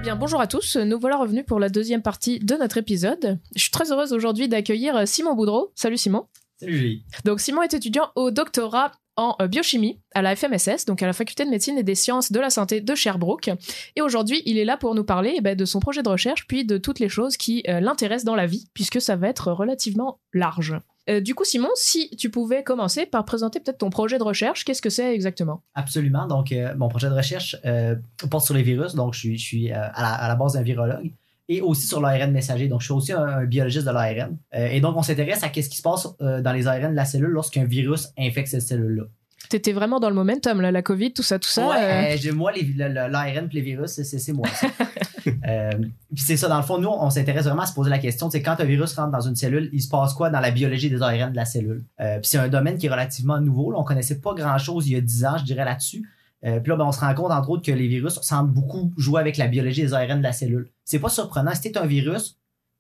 Bien, 0.06 0.16
bonjour 0.16 0.40
à 0.40 0.46
tous. 0.46 0.76
Nous 0.76 1.00
voilà 1.00 1.18
revenus 1.18 1.46
pour 1.48 1.60
la 1.60 1.68
deuxième 1.68 2.04
partie 2.04 2.38
de 2.38 2.54
notre 2.54 2.78
épisode. 2.78 3.40
Je 3.56 3.62
suis 3.62 3.72
très 3.72 3.92
heureuse 3.92 4.14
aujourd'hui 4.14 4.48
d'accueillir 4.48 5.08
Simon 5.08 5.34
Boudreau. 5.34 5.72
Salut 5.74 5.98
Simon. 5.98 6.28
Salut 6.60 6.78
Julie. 6.78 7.04
Donc 7.24 7.40
Simon 7.40 7.64
est 7.64 7.74
étudiant 7.74 8.12
au 8.16 8.30
doctorat 8.30 8.92
en 9.16 9.36
euh, 9.42 9.48
biochimie 9.48 10.00
à 10.14 10.22
la 10.22 10.36
FMSS, 10.36 10.86
donc 10.86 11.02
à 11.02 11.08
la 11.08 11.14
faculté 11.14 11.44
de 11.44 11.50
médecine 11.50 11.80
et 11.80 11.84
des 11.84 11.96
sciences 11.96 12.32
de 12.32 12.40
la 12.40 12.52
santé 12.52 12.82
de 12.82 12.94
Sherbrooke. 12.94 13.50
Et 13.96 14.04
aujourd'hui, 14.04 14.44
il 14.46 14.60
est 14.60 14.66
là 14.66 14.78
pour 14.78 14.94
nous 14.94 15.06
parler 15.06 15.34
eh 15.38 15.42
ben, 15.42 15.58
de 15.58 15.66
son 15.66 15.80
projet 15.80 16.04
de 16.04 16.10
recherche, 16.10 16.46
puis 16.46 16.66
de 16.66 16.78
toutes 16.78 17.00
les 17.00 17.10
choses 17.10 17.36
qui 17.36 17.64
euh, 17.68 17.80
l'intéressent 17.80 18.26
dans 18.26 18.36
la 18.36 18.46
vie, 18.46 18.70
puisque 18.76 19.02
ça 19.02 19.16
va 19.16 19.28
être 19.28 19.52
relativement 19.52 20.20
large. 20.34 20.76
Euh, 21.10 21.20
du 21.22 21.36
coup, 21.36 21.44
Simon, 21.46 21.70
si 21.76 22.10
tu 22.18 22.30
pouvais 22.30 22.64
commencer 22.64 23.06
par 23.06 23.26
présenter 23.26 23.60
peut-être 23.60 23.78
ton 23.78 23.90
projet 23.90 24.18
de 24.18 24.24
recherche, 24.24 24.66
qu'est-ce 24.66 24.82
que 24.82 24.90
c'est 24.90 25.14
exactement? 25.14 25.62
Absolument. 25.76 26.26
Donc, 26.28 26.52
euh, 26.52 26.74
mon 26.76 26.88
projet 26.90 27.10
de 27.10 27.14
recherche 27.14 27.56
euh, 27.66 27.96
porte 28.30 28.46
sur 28.46 28.56
les 28.56 28.64
virus. 28.64 28.96
Donc, 28.96 29.14
je 29.14 29.20
suis, 29.20 29.38
je 29.38 29.44
suis 29.46 29.72
à, 29.72 29.92
la, 29.98 30.14
à 30.14 30.28
la 30.28 30.36
base 30.36 30.54
d'un 30.54 30.64
virologue 30.64 31.12
et 31.48 31.62
aussi 31.62 31.86
sur 31.86 32.02
l'ARN 32.02 32.32
messager. 32.32 32.68
Donc, 32.68 32.82
je 32.82 32.86
suis 32.86 32.94
aussi 32.94 33.12
un, 33.14 33.22
un 33.24 33.46
biologiste 33.46 33.86
de 33.86 33.92
l'ARN. 33.92 34.36
Et 34.52 34.82
donc, 34.82 34.98
on 34.98 35.04
s'intéresse 35.04 35.44
à 35.44 35.50
qu'est-ce 35.50 35.70
qui 35.70 35.78
se 35.78 35.84
passe 35.84 36.08
dans 36.20 36.54
les 36.54 36.68
ARN 36.68 36.90
de 36.92 36.96
la 36.96 37.06
cellule 37.06 37.30
lorsqu'un 37.30 37.66
virus 37.66 38.08
infecte 38.18 38.48
cette 38.48 38.62
cellule-là. 38.64 39.04
T'étais 39.48 39.74
vraiment 39.74 40.00
dans 40.00 40.10
le 40.10 40.16
momentum, 40.16 40.60
là, 40.60 40.72
la 40.72 40.82
Covid, 40.82 41.14
tout 41.14 41.22
ça, 41.22 41.38
tout 41.38 41.48
ça. 41.48 41.68
Ouais, 41.70 42.16
euh, 42.16 42.18
j'ai- 42.18 42.32
moi, 42.32 42.52
l'ARN 42.52 43.46
et 43.46 43.54
les 43.54 43.62
virus, 43.62 43.92
c'est 44.02 44.34
moi. 44.34 44.48
Euh, 45.48 45.72
puis 46.14 46.24
c'est 46.24 46.38
ça, 46.38 46.48
dans 46.48 46.58
le 46.58 46.64
fond, 46.64 46.78
nous, 46.80 46.88
on 46.88 47.10
s'intéresse 47.10 47.46
vraiment 47.46 47.64
à 47.64 47.66
se 47.66 47.74
poser 47.74 47.90
la 47.90 48.00
question, 48.00 48.30
c'est 48.30 48.42
quand 48.42 48.60
un 48.60 48.64
virus 48.64 48.94
rentre 48.94 49.12
dans 49.12 49.22
une 49.22 49.36
cellule, 49.36 49.70
il 49.74 49.82
se 49.82 49.90
passe 49.90 50.14
quoi 50.14 50.30
dans 50.30 50.40
la 50.40 50.52
biologie 50.52 50.90
des 50.90 51.02
ARN 51.02 51.32
de 51.32 51.36
la 51.36 51.46
cellule? 51.46 51.84
Euh, 52.00 52.20
puis 52.20 52.30
c'est 52.30 52.38
un 52.38 52.48
domaine 52.48 52.78
qui 52.78 52.86
est 52.86 52.90
relativement 52.92 53.40
nouveau. 53.42 53.72
Là, 53.72 53.80
on 53.80 53.84
connaissait 53.84 54.20
pas 54.20 54.34
grand-chose 54.34 54.88
il 54.88 54.94
y 54.94 54.96
a 54.96 55.02
10 55.02 55.26
ans, 55.26 55.38
je 55.38 55.44
dirais, 55.44 55.66
là-dessus. 55.66 56.08
Euh, 56.46 56.60
puis 56.60 56.70
là, 56.70 56.76
ben, 56.76 56.86
on 56.86 56.92
se 56.92 57.00
rend 57.00 57.14
compte, 57.16 57.32
entre 57.32 57.50
autres, 57.50 57.64
que 57.64 57.72
les 57.72 57.88
virus 57.88 58.20
semblent 58.22 58.54
beaucoup 58.54 58.94
jouer 58.98 59.20
avec 59.20 59.38
la 59.38 59.48
biologie 59.48 59.82
des 59.82 59.94
ARN 59.94 60.20
de 60.20 60.24
la 60.24 60.34
cellule. 60.34 60.70
C'est 60.84 61.00
pas 61.00 61.10
surprenant. 61.10 61.54
Si 61.56 61.62
t'es 61.62 61.78
un 61.78 61.88
virus, 61.88 62.38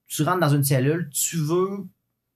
tu 0.08 0.22
rentres 0.24 0.40
dans 0.40 0.50
une 0.50 0.64
cellule, 0.64 1.10
tu 1.12 1.38
veux 1.38 1.86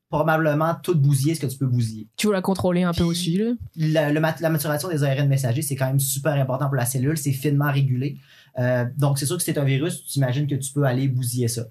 probablement 0.10 0.74
tout 0.82 0.96
bousiller 0.96 1.36
ce 1.36 1.42
que 1.42 1.46
tu 1.46 1.58
peux 1.58 1.68
bousiller 1.68 2.08
tu 2.18 2.28
veux 2.28 2.34
la 2.34 2.42
contrôler 2.42 2.82
un 2.82 2.94
peu 2.94 3.04
aussi, 3.04 3.38
là? 3.38 3.52
la, 3.76 4.12
le 4.12 4.20
mat- 4.20 4.40
la 4.40 4.50
maturation 4.50 4.90
des 4.90 5.04
ARN 5.04 5.28
messagers, 5.28 5.62
c'est 5.62 5.76
quand 5.76 5.86
même 5.86 6.00
super 6.00 6.34
important 6.34 6.66
pour 6.66 6.76
la 6.76 6.86
cellule. 6.86 7.16
C'est 7.18 7.32
finement 7.32 7.72
régulé. 7.72 8.18
Euh, 8.58 8.86
donc, 8.98 9.20
c'est 9.20 9.26
sûr 9.26 9.38
que 9.38 9.44
c'est 9.44 9.58
un 9.58 9.64
virus, 9.64 10.06
tu 10.06 10.18
imagines 10.18 10.48
que 10.48 10.56
tu 10.56 10.74
peux 10.74 10.84
aller 10.84 11.08
bousiller 11.08 11.48
ça. 11.48 11.66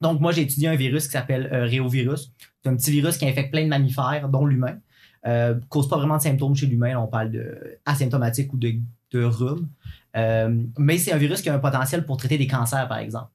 Donc, 0.00 0.20
moi, 0.20 0.32
j'ai 0.32 0.42
étudié 0.42 0.68
un 0.68 0.76
virus 0.76 1.06
qui 1.06 1.12
s'appelle 1.12 1.48
euh, 1.52 1.64
réovirus. 1.64 2.32
C'est 2.62 2.70
un 2.70 2.76
petit 2.76 2.90
virus 2.90 3.16
qui 3.16 3.26
infecte 3.26 3.50
plein 3.50 3.64
de 3.64 3.68
mammifères, 3.68 4.28
dont 4.28 4.46
l'humain. 4.46 4.78
Euh, 5.26 5.58
cause 5.68 5.88
pas 5.88 5.96
vraiment 5.96 6.18
de 6.18 6.22
symptômes 6.22 6.54
chez 6.54 6.66
l'humain. 6.66 6.96
On 6.96 7.06
parle 7.06 7.32
de 7.32 7.78
asymptomatique 7.84 8.52
ou 8.52 8.58
de, 8.58 8.74
de 9.12 9.24
rhume. 9.24 9.68
Euh, 10.16 10.62
mais 10.78 10.98
c'est 10.98 11.12
un 11.12 11.16
virus 11.16 11.42
qui 11.42 11.48
a 11.48 11.54
un 11.54 11.58
potentiel 11.58 12.04
pour 12.06 12.16
traiter 12.16 12.38
des 12.38 12.46
cancers, 12.46 12.86
par 12.88 12.98
exemple. 12.98 13.30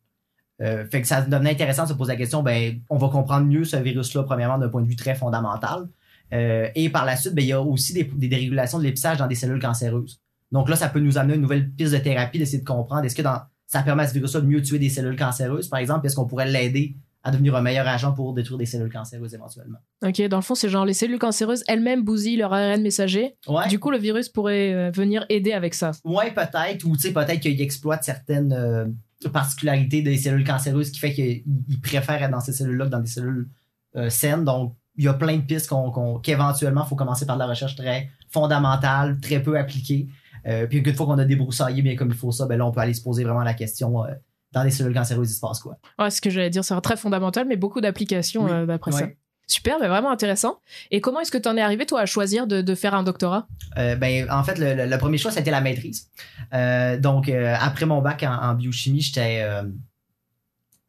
Euh, 0.62 0.86
fait 0.86 1.02
que 1.02 1.08
ça 1.08 1.22
devenait 1.22 1.52
intéressant 1.52 1.84
de 1.84 1.90
se 1.90 1.94
poser 1.94 2.14
la 2.14 2.18
question, 2.18 2.44
ben, 2.44 2.80
on 2.90 2.98
va 2.98 3.10
comprendre 3.10 3.48
mieux 3.48 3.66
ce 3.66 3.78
virus-là, 3.78 4.24
premièrement, 4.24 4.60
d'un 4.60 4.70
point 4.70 4.82
de 4.82 4.88
vue 4.88 4.96
très 4.96 5.16
fondamental. 5.16 5.88
Et 6.34 6.90
par 6.90 7.04
la 7.04 7.18
suite, 7.18 7.34
ben, 7.34 7.42
il 7.42 7.50
y 7.50 7.52
a 7.52 7.62
aussi 7.62 7.94
des, 7.94 8.06
des 8.06 8.30
dérégulations 8.30 8.78
de 8.80 8.84
l'épissage 8.84 9.18
dans 9.18 9.28
des 9.28 9.36
cellules 9.36 9.62
cancéreuses. 9.62 10.22
Donc 10.52 10.70
là, 10.70 10.76
ça 10.76 10.90
peut 10.90 11.00
nous 11.00 11.18
amener 11.18 11.34
à 11.34 11.36
une 11.36 11.42
nouvelle 11.42 11.70
piste 11.72 11.94
de 11.94 11.98
thérapie, 12.00 12.38
d'essayer 12.40 12.60
de 12.60 12.66
comprendre 12.68 13.06
est-ce 13.06 13.16
que 13.16 13.22
dans, 13.22 13.40
ça 13.68 13.82
permet 13.84 14.04
à 14.04 14.08
ce 14.08 14.14
virus-là 14.14 14.42
de 14.42 14.48
mieux 14.48 14.62
tuer 14.62 14.80
des 14.80 14.90
cellules 14.90 15.16
cancéreuses, 15.16 15.68
par 15.70 15.80
exemple, 15.80 16.06
est-ce 16.06 16.16
qu'on 16.16 16.26
pourrait 16.28 16.50
l'aider 16.52 16.96
à 17.24 17.30
devenir 17.32 17.56
un 17.56 17.62
meilleur 17.62 17.88
agent 17.88 18.12
pour 18.14 18.34
détruire 18.34 18.58
des 18.58 18.66
cellules 18.66 18.92
cancéreuses 18.92 19.34
éventuellement? 19.34 19.78
Ok, 20.04 20.22
dans 20.28 20.38
le 20.38 20.42
fond, 20.42 20.56
c'est 20.56 20.70
genre 20.70 20.86
les 20.86 20.94
cellules 20.94 21.20
cancéreuses 21.20 21.64
elles-mêmes 21.68 22.04
bousillent 22.04 22.38
leur 22.38 22.52
ARN 22.52 22.82
messager. 22.82 23.36
Ouais, 23.48 23.68
Du 23.70 23.80
coup, 23.80 23.92
le 23.92 23.98
virus 24.00 24.28
pourrait 24.28 24.74
euh, 24.74 24.92
venir 24.92 25.26
aider 25.30 25.54
avec 25.54 25.74
ça. 25.76 25.92
ouais 26.04 26.32
peut-être, 26.34 26.84
ou 26.86 26.96
tu 26.96 27.04
sais, 27.04 27.14
peut-être 27.14 27.40
qu'il 27.40 27.62
exploite 27.62 28.04
certaines 28.04 28.52
euh, 28.54 28.86
particularités 29.32 30.02
des 30.02 30.18
cellules 30.18 30.44
cancéreuses 30.46 30.92
qui 30.92 31.00
fait 31.00 31.14
qu'il 31.14 31.44
il 31.70 31.80
préfère 31.80 32.22
être 32.24 32.32
dans 32.32 32.40
ces 32.40 32.54
cellules-là 32.54 32.86
que 32.86 32.90
dans 32.92 33.00
des 33.00 33.10
cellules 33.10 33.48
euh, 33.96 34.10
saines. 34.10 34.44
Donc, 34.44 34.76
il 34.98 35.06
y 35.06 35.08
a 35.08 35.14
plein 35.14 35.38
de 35.38 35.42
pistes 35.44 35.70
qu'on, 35.70 35.92
qu'on- 35.92 36.20
qu'éventuellement, 36.20 36.84
il 36.86 36.90
faut 36.90 36.96
commencer 36.96 37.26
par 37.26 37.36
de 37.36 37.40
la 37.40 37.48
recherche 37.48 37.76
très 37.76 38.10
fondamentale, 38.30 39.20
très 39.22 39.42
peu 39.42 39.58
appliquée. 39.58 40.08
Euh, 40.48 40.68
puis 40.68 40.80
une 40.80 40.94
fois 40.96 41.06
qu'on 41.06 41.18
a 41.20 41.26
débroussaillé 41.26 41.82
bien 41.82 41.96
comme 41.96 42.10
il 42.10 42.16
faut 42.16 42.32
ça, 42.32 42.46
ben 42.48 42.58
là, 42.58 42.66
on 42.66 42.72
peut 42.72 42.80
aller 42.82 42.94
se 42.94 43.02
poser 43.02 43.24
vraiment 43.24 43.44
la 43.44 43.54
question 43.54 44.04
euh, 44.06 44.08
dans 44.52 44.64
des 44.64 44.72
cellules 44.72 44.94
cancéreuses, 44.94 45.32
il 45.32 45.36
se 45.36 45.40
passe 45.40 45.60
quoi? 45.60 45.78
Ouais, 46.00 46.10
ce 46.10 46.20
que 46.22 46.30
j'allais 46.30 46.50
dire, 46.50 46.64
c'est 46.66 46.80
très 46.82 46.98
fondamental, 46.98 47.46
mais 47.48 47.56
beaucoup 47.58 47.80
d'applications 47.82 48.46
Oui, 48.46 48.52
euh, 48.52 48.66
d'après 48.66 48.92
ça. 48.92 49.04
Ouais. 49.06 49.18
Super, 49.48 49.80
mais 49.80 49.88
vraiment 49.88 50.12
intéressant. 50.12 50.60
Et 50.92 51.02
comment 51.02 51.20
est-ce 51.20 51.32
que 51.32 51.38
tu 51.38 51.50
en 51.50 51.58
es 51.58 51.62
arrivé, 51.62 51.86
toi, 51.86 52.00
à 52.02 52.06
choisir 52.06 52.48
de, 52.48 52.62
de 52.62 52.76
faire 52.76 52.94
un 52.94 53.04
doctorat? 53.04 53.48
Euh, 53.78 53.96
ben, 53.96 54.30
en 54.32 54.44
fait, 54.44 54.58
le, 54.58 54.76
le- 54.76 54.86
le 54.90 54.98
premier 54.98 55.18
choix, 55.18 55.32
c'était 55.32 55.52
la 55.52 55.60
maîtrise. 55.62 56.10
Euh, 56.54 56.98
donc, 56.98 57.28
euh, 57.28 57.56
après 57.60 57.86
mon 57.86 58.02
bac 58.02 58.24
en, 58.24 58.32
en 58.34 58.54
biochimie, 58.54 59.02
j'étais, 59.02 59.46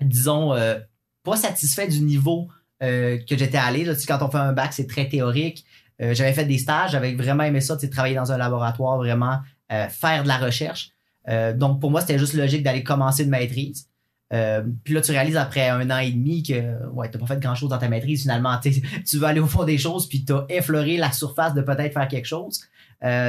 disons, 0.00 0.54
pas 1.23 1.37
satisfait 1.37 1.88
du 1.88 2.00
niveau 2.00 2.49
que 2.80 3.18
j'étais 3.28 3.59
allé. 3.59 3.85
Là. 3.85 3.94
Tu 3.94 4.00
sais, 4.02 4.06
quand 4.06 4.23
on 4.23 4.30
fait 4.30 4.38
un 4.38 4.52
bac, 4.52 4.73
c'est 4.73 4.87
très 4.87 5.09
théorique. 5.09 5.64
Euh, 6.02 6.14
j'avais 6.14 6.32
fait 6.32 6.44
des 6.44 6.59
stages, 6.59 6.92
j'avais 6.92 7.14
vraiment 7.14 7.44
aimé 7.44 7.61
ça, 7.61 7.76
tu 7.76 7.88
travailler 7.88 8.16
dans 8.16 8.32
un 8.32 8.38
laboratoire, 8.38 8.97
vraiment 8.97 9.38
euh, 9.71 9.88
faire 9.88 10.25
de 10.25 10.28
la 10.28 10.38
recherche. 10.38 10.90
Euh, 11.28 11.52
donc, 11.52 11.80
pour 11.80 11.90
moi, 11.90 12.00
c'était 12.00 12.18
juste 12.18 12.35
logique 12.35 12.62
d'aller 12.62 12.82
commencer 12.82 13.25
une 13.25 13.30
maîtrise. 13.30 13.88
Puis 14.85 14.94
là, 14.94 15.02
tu 15.02 15.12
réalises 15.12 15.37
après 15.37 15.68
un 15.68 15.90
an 15.90 15.99
et 15.99 16.11
demi 16.11 16.42
que 16.42 16.88
ouais, 16.88 17.11
t'as 17.11 17.18
pas 17.18 17.26
fait 17.26 17.38
grand 17.38 17.54
chose 17.54 17.68
dans 17.68 17.76
ta 17.76 17.90
maîtrise 17.90 18.23
finalement. 18.23 18.59
Tu 18.62 18.80
tu 19.06 19.18
veux 19.18 19.26
aller 19.26 19.40
au 19.40 19.47
fond 19.47 19.64
des 19.64 19.76
choses, 19.76 20.09
puis 20.09 20.25
t'as 20.25 20.47
effleuré 20.49 20.97
la 20.97 21.12
surface 21.12 21.52
de 21.52 21.61
peut-être 21.61 21.92
faire 21.92 22.09
quelque 22.09 22.25
chose. 22.25 22.62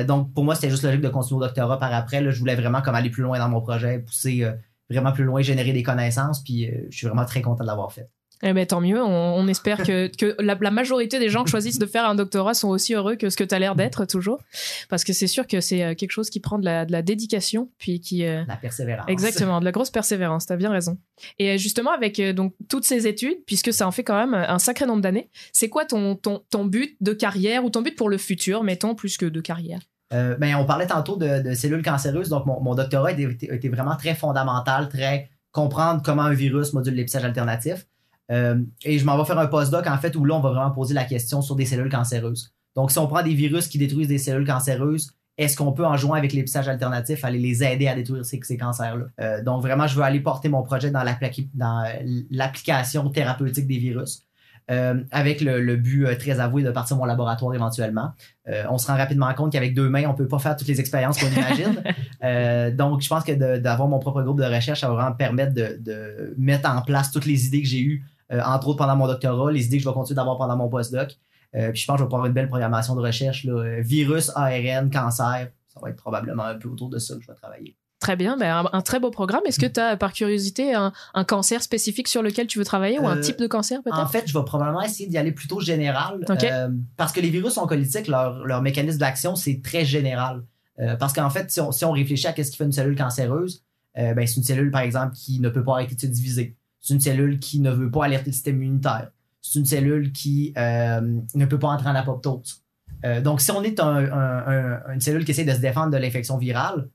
Donc, 0.08 0.34
pour 0.34 0.46
moi, 0.46 0.56
c'était 0.56 0.70
juste 0.70 0.84
logique 0.84 1.02
de 1.02 1.10
continuer 1.10 1.40
au 1.40 1.44
doctorat 1.44 1.78
par 1.78 1.94
après. 1.94 2.24
Je 2.32 2.40
voulais 2.40 2.56
vraiment 2.56 2.82
comme 2.82 2.96
aller 2.96 3.10
plus 3.10 3.24
loin 3.24 3.38
dans 3.38 3.50
mon 3.50 3.60
projet, 3.60 4.00
pousser 4.00 4.50
vraiment 4.90 5.12
plus 5.12 5.26
loin, 5.26 5.42
générer 5.42 5.74
des 5.74 5.84
connaissances, 5.84 6.42
puis 6.42 6.72
je 6.90 6.98
suis 6.98 7.08
vraiment 7.08 7.26
très 7.26 7.42
content 7.42 7.64
de 7.66 7.68
l'avoir 7.68 7.92
fait. 7.92 8.08
Eh 8.46 8.52
ben, 8.52 8.66
tant 8.66 8.82
mieux. 8.82 9.02
On, 9.02 9.36
on 9.36 9.48
espère 9.48 9.84
que, 9.84 10.08
que 10.16 10.36
la, 10.40 10.58
la 10.60 10.72
majorité 10.72 11.18
des 11.18 11.30
gens 11.30 11.46
qui 11.46 11.52
choisissent 11.52 11.80
de 11.80 11.86
faire 11.86 12.06
un 12.06 12.14
doctorat 12.14 12.54
sont 12.54 12.68
aussi 12.68 12.94
heureux 12.94 13.16
que 13.16 13.30
ce 13.30 13.38
que 13.38 13.44
tu 13.46 13.56
as 13.56 13.60
l'air 13.60 13.76
d'être 13.76 14.06
toujours. 14.06 14.42
Parce 14.90 15.06
que 15.06 15.14
c'est 15.14 15.28
sûr 15.28 15.48
que 15.48 15.62
c'est 15.62 15.82
euh, 15.84 15.96
quelque 15.96 16.12
chose 16.12 16.30
qui 16.30 16.42
prend 16.42 16.60
de 16.60 16.66
la, 16.66 16.86
de 16.86 16.92
la 16.92 17.02
dédication, 17.02 17.70
puis 17.78 18.02
qui, 18.02 18.26
euh, 18.26 18.44
La 18.48 18.58
persévérance. 18.58 19.06
Exactement, 19.08 19.62
de 19.62 19.66
la 19.66 19.72
grosse 19.72 19.92
persévérance, 19.92 20.46
t'as 20.46 20.58
bien 20.58 20.72
raison. 20.72 20.98
Et 21.40 21.52
euh, 21.52 21.58
justement, 21.58 21.92
avec 21.92 22.20
donc 22.20 22.54
toutes 22.70 22.84
ces 22.86 23.08
études, 23.08 23.38
puisque 23.48 23.72
ça 23.72 23.88
en 23.88 23.92
fait 23.92 24.04
quand 24.04 24.18
même 24.18 24.34
un 24.34 24.60
sacré 24.60 24.86
nombre 24.86 25.02
d'années, 25.02 25.30
c'est 25.54 25.70
quoi 25.70 25.86
ton, 25.86 26.16
ton, 26.16 26.44
ton 26.50 26.66
but 26.66 26.98
de 27.00 27.14
carrière 27.14 27.64
ou 27.64 27.70
ton 27.70 27.82
but 27.82 27.96
pour 27.96 28.10
le 28.10 28.18
futur, 28.18 28.64
mettons, 28.64 28.94
plus 28.94 29.18
que 29.18 29.26
de 29.26 29.40
carrière? 29.40 29.80
Euh, 30.12 30.36
ben, 30.36 30.56
on 30.56 30.66
parlait 30.66 30.88
tantôt 30.88 31.16
de, 31.16 31.42
de 31.42 31.54
cellules 31.54 31.82
cancéreuses, 31.82 32.30
donc 32.30 32.46
mon, 32.46 32.60
mon 32.60 32.76
doctorat 32.76 33.08
a 33.08 33.12
été, 33.14 33.50
a 33.50 33.56
été 33.56 33.70
vraiment 33.70 33.96
très 33.96 34.16
fondamental, 34.16 34.90
très 34.90 35.30
comprendre 35.52 36.02
comment 36.04 36.24
un 36.24 36.34
virus 36.34 36.74
module 36.74 36.94
l'épissage 36.94 37.24
alternatif. 37.24 37.86
Euh, 38.34 38.60
et 38.84 39.00
je 39.00 39.06
m'en 39.06 39.18
vais 39.18 39.26
faire 39.26 39.40
un 39.40 39.48
postdoc, 39.48 39.86
en 39.88 39.98
fait, 39.98 40.16
où 40.16 40.26
là, 40.26 40.36
on 40.36 40.40
va 40.42 40.50
vraiment 40.50 40.72
poser 40.72 40.94
la 40.94 41.06
question 41.06 41.42
sur 41.42 41.56
des 41.56 41.66
cellules 41.66 41.92
cancéreuses. 41.92 42.52
Donc, 42.76 42.92
si 42.92 42.98
on 42.98 43.08
prend 43.08 43.22
des 43.24 43.34
virus 43.36 43.68
qui 43.68 43.78
détruisent 43.78 44.08
des 44.08 44.18
cellules 44.18 44.48
cancéreuses, 44.48 45.12
est-ce 45.38 45.56
qu'on 45.58 45.72
peut, 45.72 45.86
en 45.86 45.98
jouant 45.98 46.14
avec 46.16 46.34
l'épissage 46.34 46.68
alternatif, 46.68 47.24
aller 47.26 47.40
les 47.40 47.64
aider 47.64 47.88
à 47.88 47.96
détruire 47.96 48.26
ces, 48.26 48.40
ces 48.44 48.58
cancers-là? 48.58 49.06
Euh, 49.22 49.44
donc, 49.44 49.62
vraiment, 49.62 49.88
je 49.88 49.96
veux 49.96 50.04
aller 50.04 50.20
porter 50.20 50.50
mon 50.50 50.64
projet 50.64 50.90
dans 50.92 51.04
l'appli- 51.04 51.50
dans 51.54 51.84
l'application 52.32 53.10
thérapeutique 53.10 53.68
des 53.68 53.78
virus. 53.78 54.24
Euh, 54.72 55.04
avec 55.12 55.42
le, 55.42 55.60
le 55.60 55.76
but 55.76 56.06
euh, 56.06 56.16
très 56.16 56.40
avoué 56.40 56.64
de 56.64 56.72
partir 56.72 56.96
mon 56.96 57.04
laboratoire 57.04 57.54
éventuellement. 57.54 58.12
Euh, 58.48 58.64
on 58.70 58.78
se 58.78 58.88
rend 58.88 58.96
rapidement 58.96 59.34
compte 59.34 59.52
qu'avec 59.52 59.74
deux 59.74 59.90
mains, 59.90 60.06
on 60.08 60.14
peut 60.14 60.28
pas 60.28 60.40
faire 60.40 60.56
toutes 60.56 60.70
les 60.70 60.80
expériences 60.80 61.18
qu'on 61.20 61.28
imagine. 61.28 61.84
Donc, 62.78 63.02
je 63.02 63.10
pense 63.10 63.26
que 63.26 63.34
de- 63.34 63.58
d'avoir 63.58 63.90
mon 63.90 64.00
propre 64.00 64.22
groupe 64.24 64.40
de 64.40 64.46
recherche, 64.46 64.80
ça 64.80 64.88
va 64.88 64.94
vraiment 64.94 65.10
me 65.12 65.18
permettre 65.18 65.54
de, 65.54 65.78
de 65.82 66.34
mettre 66.38 66.70
en 66.70 66.82
place 66.82 67.12
toutes 67.12 67.26
les 67.26 67.46
idées 67.48 67.62
que 67.62 67.68
j'ai 67.68 67.82
eues, 67.82 68.06
entre 68.32 68.68
autres 68.70 68.78
pendant 68.78 68.96
mon 68.96 69.08
doctorat, 69.08 69.52
les 69.52 69.66
idées 69.66 69.78
que 69.78 69.84
je 69.84 69.90
vais 69.90 69.94
continuer 69.94 70.16
d'avoir 70.16 70.38
pendant 70.38 70.56
mon 70.58 70.70
postdoc. 70.70 71.18
Euh, 71.56 71.72
puis 71.72 71.82
je 71.82 71.86
pense 71.88 71.96
que 71.96 72.00
je 72.00 72.04
vais 72.04 72.08
pouvoir 72.08 72.22
avoir 72.22 72.26
une 72.28 72.34
belle 72.34 72.50
programmation 72.50 72.96
de 72.96 73.02
recherche. 73.02 73.44
Là, 73.44 73.54
Euh, 73.54 73.82
virus, 73.82 74.32
ARN, 74.36 74.90
cancer, 74.90 75.50
ça 75.68 75.80
va 75.82 75.90
être 75.90 75.98
probablement 75.98 76.44
un 76.44 76.56
peu 76.56 76.68
autour 76.70 76.90
de 76.90 76.98
ça 77.00 77.16
que 77.16 77.22
je 77.22 77.28
vais 77.28 77.36
travailler. 77.36 77.76
Très 78.00 78.16
bien, 78.18 78.36
ben, 78.36 78.66
un, 78.66 78.70
un 78.78 78.82
très 78.82 79.00
beau 79.00 79.12
programme. 79.12 79.44
Est-ce 79.46 79.60
que 79.60 79.66
tu 79.66 79.80
as, 79.80 79.96
par 79.96 80.12
curiosité, 80.12 80.74
un, 80.74 80.92
un 81.14 81.24
cancer 81.24 81.62
spécifique 81.64 82.10
sur 82.10 82.22
lequel 82.22 82.48
tu 82.48 82.60
veux 82.60 82.66
travailler 82.66 83.00
ou 83.00 83.08
un 83.08 83.18
Euh, 83.18 83.22
type 83.22 83.38
de 83.40 83.48
cancer 83.48 83.82
peut-être? 83.82 83.98
En 84.00 84.08
fait, 84.08 84.24
je 84.28 84.38
vais 84.38 84.44
probablement 84.44 84.82
essayer 84.82 85.08
d'y 85.08 85.18
aller 85.18 85.32
plutôt 85.32 85.62
général. 85.62 86.20
Euh, 86.30 86.70
parce 86.98 87.14
que 87.14 87.22
les 87.22 87.30
virus 87.30 87.58
oncolytiques, 87.58 88.08
leur, 88.08 88.46
leur 88.46 88.62
mécanisme 88.62 88.98
d'action, 88.98 89.36
c'est 89.36 89.62
très 89.64 89.86
général. 89.86 90.44
Euh, 90.80 90.96
parce 90.98 91.14
qu'en 91.14 91.30
fait, 91.30 91.50
si 91.52 91.62
on, 91.62 91.72
si 91.72 91.86
on 91.86 91.92
réfléchit 91.92 92.28
à 92.28 92.36
ce 92.36 92.52
qui 92.52 92.58
fait 92.58 92.66
une 92.66 92.72
cellule 92.74 92.98
cancéreuse, 92.98 93.64
euh, 93.98 94.14
ben, 94.16 94.26
c'est 94.28 94.36
une 94.38 94.44
cellule, 94.44 94.72
par 94.72 94.82
exemple, 94.82 95.14
qui 95.16 95.40
ne 95.40 95.48
peut 95.50 95.64
pas 95.64 95.74
arrêter 95.74 95.96
de 95.96 96.02
se 96.02 96.08
diviser. 96.08 96.58
C'est 96.84 96.94
une 96.94 97.00
cellule 97.00 97.40
qui 97.40 97.62
ne 97.62 97.72
veut 97.72 97.90
pas 97.90 98.06
alerter 98.06 98.28
le 98.28 98.34
système 98.34 98.62
immunitaire. 98.62 99.10
C'est 99.42 99.58
une 99.58 99.66
cellule 99.66 100.12
qui 100.12 100.54
euh, 100.58 101.02
ne 101.34 101.46
peut 101.46 101.58
pas 101.58 101.70
entrer 101.70 101.90
en 101.90 101.96
apoptose. 101.96 102.62
Euh, 103.06 103.22
donc, 103.22 103.42
si 103.42 103.52
on 103.52 103.64
est 103.64 103.80
un- 103.80 104.12
un- 104.12 104.48
un- 104.48 104.94
une 104.94 105.02
cellule 105.02 105.24
qui 105.26 105.32
essaie 105.32 105.46
de 105.46 105.54
se 105.54 105.60
défendre 105.60 105.92
de 105.92 105.98
l'infection 105.98 106.38
virale, 106.38 106.90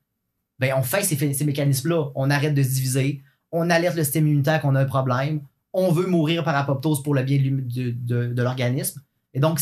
ben, 0.59 0.75
on 0.77 0.83
fait 0.83 1.03
ces, 1.03 1.45
mécanismes-là. 1.45 2.11
On 2.15 2.31
arrête 2.31 2.55
de 2.55 2.63
se 2.63 2.69
diviser, 2.69 3.23
on 3.51 3.71
alerte 3.71 3.97
le 3.97 4.05
système 4.05 4.27
immunitaire 4.27 4.61
qu'on 4.61 4.75
a 4.75 4.81
un 4.81 4.87
problème, 4.87 5.41
on 5.73 5.91
veut 5.91 6.07
mourir 6.07 6.45
par 6.45 6.57
apoptose 6.57 7.03
pour 7.03 7.15
le 7.15 7.23
bien 7.23 7.39
de, 7.41 8.43
l'organisme. 8.43 9.01
Et 9.33 9.41
donc, 9.41 9.59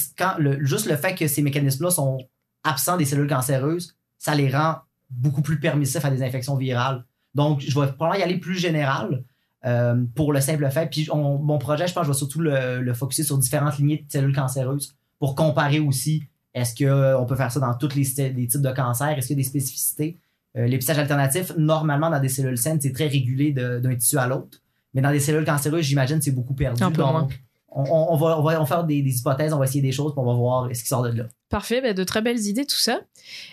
juste 0.60 0.86
le 0.86 0.96
fait 0.96 1.14
que 1.14 1.28
ces 1.28 1.42
mécanismes-là 1.42 1.90
sont 1.90 2.18
absents 2.64 2.96
des 2.96 3.04
cellules 3.04 3.28
cancéreuses, 3.28 3.96
ça 4.18 4.34
les 4.34 4.50
rend 4.50 4.76
beaucoup 5.10 5.42
plus 5.42 5.60
permissifs 5.60 6.04
à 6.04 6.10
des 6.10 6.22
infections 6.22 6.56
virales. 6.56 7.04
Donc, 7.34 7.60
je 7.60 7.78
vais 7.78 7.86
probablement 7.92 8.14
y 8.14 8.22
aller 8.22 8.38
plus 8.38 8.56
général 8.56 9.22
euh, 9.66 9.96
pour 10.14 10.32
le 10.32 10.40
simple 10.40 10.68
fait. 10.70 10.86
Puis, 10.90 11.08
on- 11.12 11.38
mon 11.38 11.58
projet, 11.58 11.86
je 11.88 11.92
pense, 11.94 12.04
je 12.06 12.10
vais 12.12 12.16
surtout 12.16 12.40
le, 12.40 12.80
le 12.80 12.94
focuser 12.94 13.22
sur 13.24 13.36
différentes 13.38 13.78
lignées 13.78 14.04
de 14.06 14.10
cellules 14.12 14.34
cancéreuses 14.34 14.94
pour 15.18 15.34
comparer 15.34 15.80
aussi 15.80 16.22
Est-ce 16.54 16.74
qu'on 16.74 17.26
peut 17.26 17.36
faire 17.36 17.52
ça 17.52 17.60
dans 17.60 17.74
tous 17.74 17.94
les, 17.94 18.32
les 18.32 18.46
types 18.46 18.62
de 18.62 18.72
cancers? 18.72 19.08
Est-ce 19.18 19.26
qu'il 19.26 19.36
y 19.36 19.40
a 19.40 19.42
des 19.42 19.48
spécificités? 19.48 20.16
Euh, 20.56 20.66
l'épistage 20.66 20.98
alternatif, 20.98 21.52
normalement, 21.58 22.08
dans 22.08 22.18
des 22.20 22.30
cellules 22.30 22.56
saines, 22.56 22.80
c'est 22.80 22.92
très 22.92 23.08
régulé 23.08 23.52
d'un 23.52 23.94
tissu 23.94 24.16
à 24.16 24.26
l'autre. 24.26 24.58
Mais 24.94 25.02
dans 25.02 25.10
des 25.10 25.20
cellules 25.20 25.44
cancéreuses, 25.44 25.84
j'imagine, 25.84 26.22
c'est 26.22 26.30
beaucoup 26.30 26.54
perdu. 26.54 26.82
Un 26.82 26.90
peu 26.90 27.02
Donc, 27.02 27.12
moins. 27.12 27.28
on, 27.68 27.82
on- 27.82 28.12
on 28.14 28.16
va, 28.16 28.40
on 28.40 28.42
va 28.42 28.64
faire 28.64 28.84
des, 28.84 29.02
des 29.02 29.18
hypothèses, 29.18 29.52
on 29.52 29.58
va 29.58 29.64
essayer 29.66 29.82
des 29.82 29.92
choses, 29.92 30.12
puis 30.12 30.20
on 30.22 30.26
va 30.26 30.32
voir 30.32 30.68
ce 30.74 30.80
qui 30.82 30.88
sort 30.88 31.02
de 31.02 31.10
là. 31.10 31.24
Parfait, 31.48 31.80
bah, 31.80 31.92
de 31.92 32.02
très 32.04 32.22
belles 32.22 32.40
idées, 32.46 32.66
tout 32.66 32.76
ça. 32.76 33.02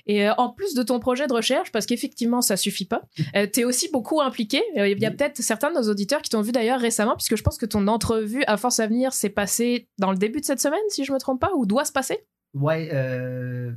Et 0.07 0.27
euh, 0.27 0.33
en 0.39 0.49
plus 0.49 0.73
de 0.73 0.81
ton 0.81 0.99
projet 0.99 1.27
de 1.27 1.33
recherche, 1.33 1.71
parce 1.71 1.85
qu'effectivement, 1.85 2.41
ça 2.41 2.57
suffit 2.57 2.85
pas, 2.85 3.03
euh, 3.35 3.45
tu 3.51 3.59
es 3.59 3.63
aussi 3.65 3.89
beaucoup 3.91 4.19
impliqué. 4.19 4.63
Euh, 4.77 4.87
Il 4.87 4.99
y 4.99 5.05
a 5.05 5.09
Oui. 5.09 5.15
peut-être 5.15 5.37
certains 5.41 5.69
de 5.69 5.75
nos 5.75 5.89
auditeurs 5.89 6.21
qui 6.23 6.29
t'ont 6.31 6.41
vu 6.41 6.51
d'ailleurs 6.51 6.79
récemment, 6.79 7.15
puisque 7.15 7.35
je 7.35 7.43
pense 7.43 7.57
que 7.57 7.67
ton 7.67 7.87
entrevue 7.87 8.43
à 8.47 8.57
Force 8.57 8.79
Avenir 8.79 9.13
s'est 9.13 9.29
passée 9.29 9.87
dans 9.99 10.11
le 10.11 10.17
début 10.17 10.39
de 10.41 10.45
cette 10.45 10.59
semaine, 10.59 10.79
si 10.89 11.05
je 11.05 11.13
me 11.13 11.19
trompe 11.19 11.39
pas, 11.39 11.51
ou 11.55 11.65
doit 11.67 11.85
se 11.85 11.91
passer? 11.91 12.25
Ouais, 12.55 12.89
euh, 12.93 13.71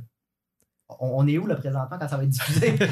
on, 0.89 1.23
on 1.23 1.27
est 1.27 1.37
où 1.37 1.47
là 1.47 1.55
présentement 1.55 1.97
quand 1.99 2.07
ça 2.07 2.17
va 2.17 2.23
être 2.23 2.29
diffusé? 2.29 2.75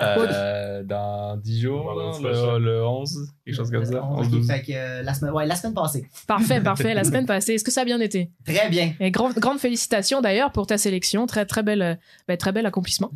Euh, 0.00 0.82
dans 0.82 1.36
10 1.36 1.60
jours, 1.60 1.92
le, 1.94 2.10
prochain. 2.10 2.58
le 2.58 2.84
11, 2.84 3.28
quelque 3.44 3.54
chose 3.54 3.70
comme 3.70 3.84
ça. 3.84 4.02
11, 4.02 4.26
Ok, 4.26 4.32
12. 4.32 4.46
fait 4.46 4.62
que, 4.62 4.72
euh, 4.72 5.02
la, 5.02 5.14
semaine, 5.14 5.32
ouais, 5.32 5.46
la 5.46 5.54
semaine 5.54 5.74
passée. 5.74 6.08
Parfait, 6.26 6.60
parfait. 6.60 6.94
La 6.94 7.04
semaine 7.10 7.26
passée, 7.26 7.54
est-ce 7.54 7.64
que 7.64 7.70
ça 7.70 7.82
a 7.82 7.84
bien 7.84 8.00
été? 8.00 8.30
Très 8.44 8.68
bien. 8.68 8.94
Et 9.00 9.10
grande, 9.10 9.34
grande 9.34 9.58
félicitations 9.58 10.20
d'ailleurs 10.20 10.52
pour 10.52 10.66
ta 10.66 10.78
sélection, 10.78 11.26
très 11.26 11.46
très 11.46 11.62
belle, 11.62 11.82
euh, 11.82 11.94
bah, 12.28 12.36
très 12.36 12.52
bel 12.52 12.66
accomplissement. 12.66 13.10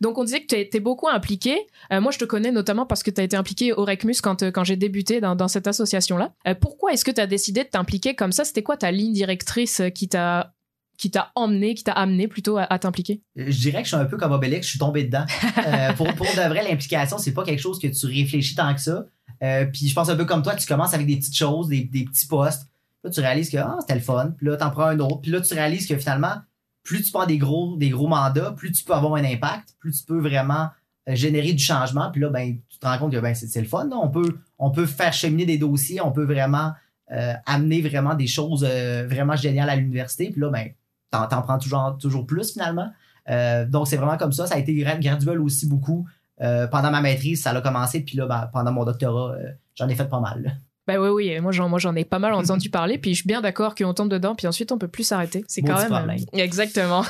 Donc 0.00 0.18
on 0.18 0.24
disait 0.24 0.40
que 0.40 0.46
tu 0.46 0.76
es, 0.76 0.80
beaucoup 0.80 1.08
impliqué. 1.08 1.58
Euh, 1.92 2.00
moi 2.00 2.12
je 2.12 2.18
te 2.18 2.24
connais 2.24 2.52
notamment 2.52 2.86
parce 2.86 3.02
que 3.02 3.10
tu 3.10 3.20
as 3.20 3.24
été 3.24 3.36
impliqué 3.36 3.72
au 3.72 3.84
Recmus 3.84 4.20
quand, 4.22 4.50
quand 4.50 4.64
j'ai 4.64 4.76
débuté 4.76 5.20
dans, 5.20 5.34
dans 5.34 5.48
cette 5.48 5.66
association-là. 5.66 6.32
Euh, 6.46 6.54
pourquoi 6.54 6.92
est-ce 6.92 7.04
que 7.04 7.10
tu 7.10 7.20
as 7.20 7.26
décidé 7.26 7.64
de 7.64 7.68
t'impliquer 7.68 8.14
comme 8.14 8.32
ça? 8.32 8.44
C'était 8.44 8.62
quoi 8.62 8.76
ta 8.76 8.90
ligne 8.90 9.12
directrice 9.12 9.82
qui 9.94 10.08
t'a 10.08 10.54
qui 10.98 11.10
t'a 11.10 11.30
emmené, 11.34 11.74
qui 11.74 11.84
t'a 11.84 11.92
amené 11.92 12.28
plutôt 12.28 12.58
à, 12.58 12.78
t'impliquer? 12.78 13.22
Je 13.36 13.56
dirais 13.56 13.78
que 13.78 13.88
je 13.88 13.94
suis 13.94 13.96
un 13.96 14.04
peu 14.04 14.16
comme 14.16 14.32
Obélix, 14.32 14.66
je 14.66 14.70
suis 14.70 14.78
tombé 14.78 15.04
dedans. 15.04 15.24
Euh, 15.66 15.92
pour, 15.94 16.06
de 16.06 16.48
vrai, 16.48 16.68
l'implication, 16.68 17.18
c'est 17.18 17.32
pas 17.32 17.44
quelque 17.44 17.60
chose 17.60 17.78
que 17.78 17.86
tu 17.86 18.06
réfléchis 18.06 18.54
tant 18.54 18.74
que 18.74 18.80
ça. 18.80 19.06
Euh, 19.42 19.66
puis 19.66 19.88
je 19.88 19.94
pense 19.94 20.08
un 20.08 20.16
peu 20.16 20.24
comme 20.24 20.42
toi, 20.42 20.54
tu 20.54 20.66
commences 20.66 20.94
avec 20.94 21.06
des 21.06 21.16
petites 21.16 21.36
choses, 21.36 21.68
des, 21.68 21.84
petits 21.84 22.26
postes. 22.26 22.68
Là, 23.04 23.10
tu 23.10 23.20
réalises 23.20 23.50
que 23.50 23.58
ah, 23.58 23.76
c'était 23.80 23.94
le 23.94 24.00
fun. 24.00 24.34
Puis 24.36 24.46
là, 24.46 24.56
t'en 24.56 24.70
prends 24.70 24.86
un 24.86 24.98
autre. 24.98 25.20
Puis 25.20 25.30
là, 25.30 25.40
tu 25.40 25.54
réalises 25.54 25.86
que 25.86 25.96
finalement, 25.96 26.34
plus 26.82 27.02
tu 27.02 27.12
prends 27.12 27.26
des 27.26 27.38
gros, 27.38 27.76
des 27.76 27.90
gros 27.90 28.08
mandats, 28.08 28.52
plus 28.52 28.72
tu 28.72 28.82
peux 28.82 28.94
avoir 28.94 29.14
un 29.14 29.24
impact, 29.24 29.76
plus 29.78 30.00
tu 30.00 30.04
peux 30.04 30.20
vraiment 30.20 30.68
euh, 31.08 31.14
générer 31.14 31.52
du 31.52 31.62
changement. 31.62 32.10
Puis 32.10 32.20
là, 32.20 32.30
ben, 32.30 32.58
tu 32.68 32.78
te 32.78 32.86
rends 32.86 32.98
compte 32.98 33.12
que 33.12 33.20
ben, 33.20 33.34
c'est 33.34 33.60
le 33.60 33.68
fun. 33.68 33.88
On, 33.92 34.08
peut, 34.08 34.38
on 34.58 34.70
peut 34.70 34.86
faire 34.86 35.12
cheminer 35.12 35.46
des 35.46 35.58
dossiers, 35.58 36.00
on 36.00 36.12
peut 36.12 36.24
vraiment 36.24 36.72
euh, 37.10 37.32
amener 37.46 37.80
vraiment 37.80 38.14
des 38.14 38.26
choses 38.26 38.66
euh, 38.68 39.06
vraiment 39.06 39.36
géniales 39.36 39.70
à 39.70 39.76
l'université. 39.76 40.30
Puis 40.30 40.40
là, 40.40 40.50
ben, 40.50 40.68
t'en, 41.10 41.26
prends 41.42 41.58
toujours, 41.58 42.26
plus 42.26 42.52
finalement. 42.52 42.90
Euh, 43.28 43.66
donc, 43.66 43.88
c'est 43.88 43.96
vraiment 43.96 44.16
comme 44.16 44.32
ça. 44.32 44.46
Ça 44.46 44.54
a 44.54 44.58
été 44.58 44.72
gra- 44.72 45.00
graduel 45.00 45.40
aussi 45.40 45.68
beaucoup. 45.68 46.06
Euh, 46.40 46.66
pendant 46.68 46.90
ma 46.90 47.00
maîtrise, 47.00 47.42
ça 47.42 47.50
a 47.50 47.60
commencé. 47.60 48.00
Puis 48.00 48.16
là, 48.16 48.26
ben, 48.26 48.48
pendant 48.52 48.72
mon 48.72 48.84
doctorat, 48.84 49.32
euh, 49.34 49.52
j'en 49.74 49.88
ai 49.88 49.94
fait 49.94 50.08
pas 50.08 50.20
mal. 50.20 50.58
Bah 50.88 50.98
oui, 50.98 51.08
oui, 51.10 51.40
moi 51.40 51.52
j'en, 51.52 51.68
moi 51.68 51.78
j'en 51.78 51.94
ai 51.94 52.04
pas 52.06 52.18
mal 52.18 52.32
entendu 52.32 52.70
parler, 52.70 52.96
puis 52.96 53.10
je 53.14 53.20
suis 53.20 53.28
bien 53.28 53.42
d'accord 53.42 53.74
qu'on 53.74 53.92
tombe 53.94 54.08
dedans, 54.08 54.34
puis 54.34 54.46
ensuite 54.46 54.72
on 54.72 54.78
peut 54.78 54.88
plus 54.88 55.04
s'arrêter. 55.04 55.44
C'est 55.46 55.60
quand 55.62 55.76
même. 55.76 56.16
Exactement. 56.32 57.02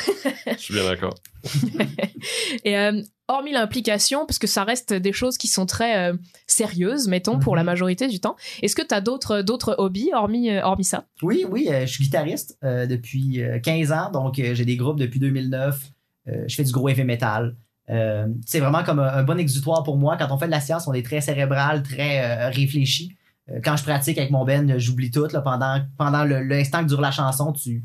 Je 0.47 0.57
suis 0.59 0.75
bien 0.75 0.83
d'accord. 0.85 1.15
Et 2.65 2.77
euh, 2.77 3.01
hormis 3.29 3.53
l'implication, 3.53 4.27
parce 4.27 4.39
que 4.39 4.47
ça 4.47 4.65
reste 4.65 4.93
des 4.93 5.13
choses 5.13 5.39
qui 5.39 5.47
sont 5.49 5.67
très 5.67 6.11
euh, 6.11 6.17
sérieuses, 6.47 7.09
mettons, 7.09 7.39
pour 7.39 7.53
Mhm. 7.55 7.59
la 7.59 7.65
majorité 7.65 8.09
du 8.09 8.21
temps, 8.21 8.37
est-ce 8.63 8.75
que 8.75 8.83
tu 8.83 8.95
as 8.95 9.01
d'autres, 9.01 9.43
d'autres 9.43 9.75
hobbies, 9.79 10.11
hormis, 10.13 10.51
euh, 10.51 10.63
hormis 10.63 10.85
ça? 10.85 11.05
Oui, 11.23 11.45
oui, 11.49 11.69
euh, 11.71 11.83
je 11.87 11.93
suis 11.93 12.05
guitariste 12.05 12.59
euh, 12.65 12.87
depuis 12.87 13.43
euh, 13.43 13.59
15 13.61 13.93
ans. 13.93 14.11
Donc, 14.11 14.39
euh, 14.39 14.55
j'ai 14.55 14.65
des 14.65 14.77
groupes 14.77 14.99
depuis 14.99 15.21
2009. 15.21 15.79
Euh, 16.29 16.45
je 16.49 16.55
fais 16.55 16.65
du 16.65 16.73
gros 16.73 16.89
heavy 16.89 17.05
metal. 17.05 17.57
Euh, 17.91 18.27
c'est 18.45 18.61
vraiment 18.61 18.83
comme 18.83 18.99
un, 18.99 19.09
un 19.09 19.23
bon 19.23 19.39
exutoire 19.39 19.83
pour 19.83 19.97
moi. 19.97 20.17
Quand 20.19 20.29
on 20.31 20.39
fait 20.39 20.47
de 20.47 20.51
la 20.51 20.61
science, 20.61 20.87
on 20.89 20.93
est 20.93 21.05
très 21.05 21.21
cérébral, 21.21 21.83
très 21.83 22.25
euh, 22.25 22.49
réfléchi. 22.51 23.15
Euh, 23.51 23.61
quand 23.65 23.77
je 23.77 23.83
pratique 23.85 24.19
avec 24.19 24.31
mon 24.31 24.45
Ben, 24.45 24.79
j'oublie 24.79 25.11
tout. 25.11 25.27
Là, 25.33 25.41
pendant 25.41 25.81
pendant 25.97 26.25
l'instant 26.25 26.83
que 26.83 26.89
dure 26.89 27.01
la 27.01 27.11
chanson, 27.11 27.53
tu, 27.53 27.85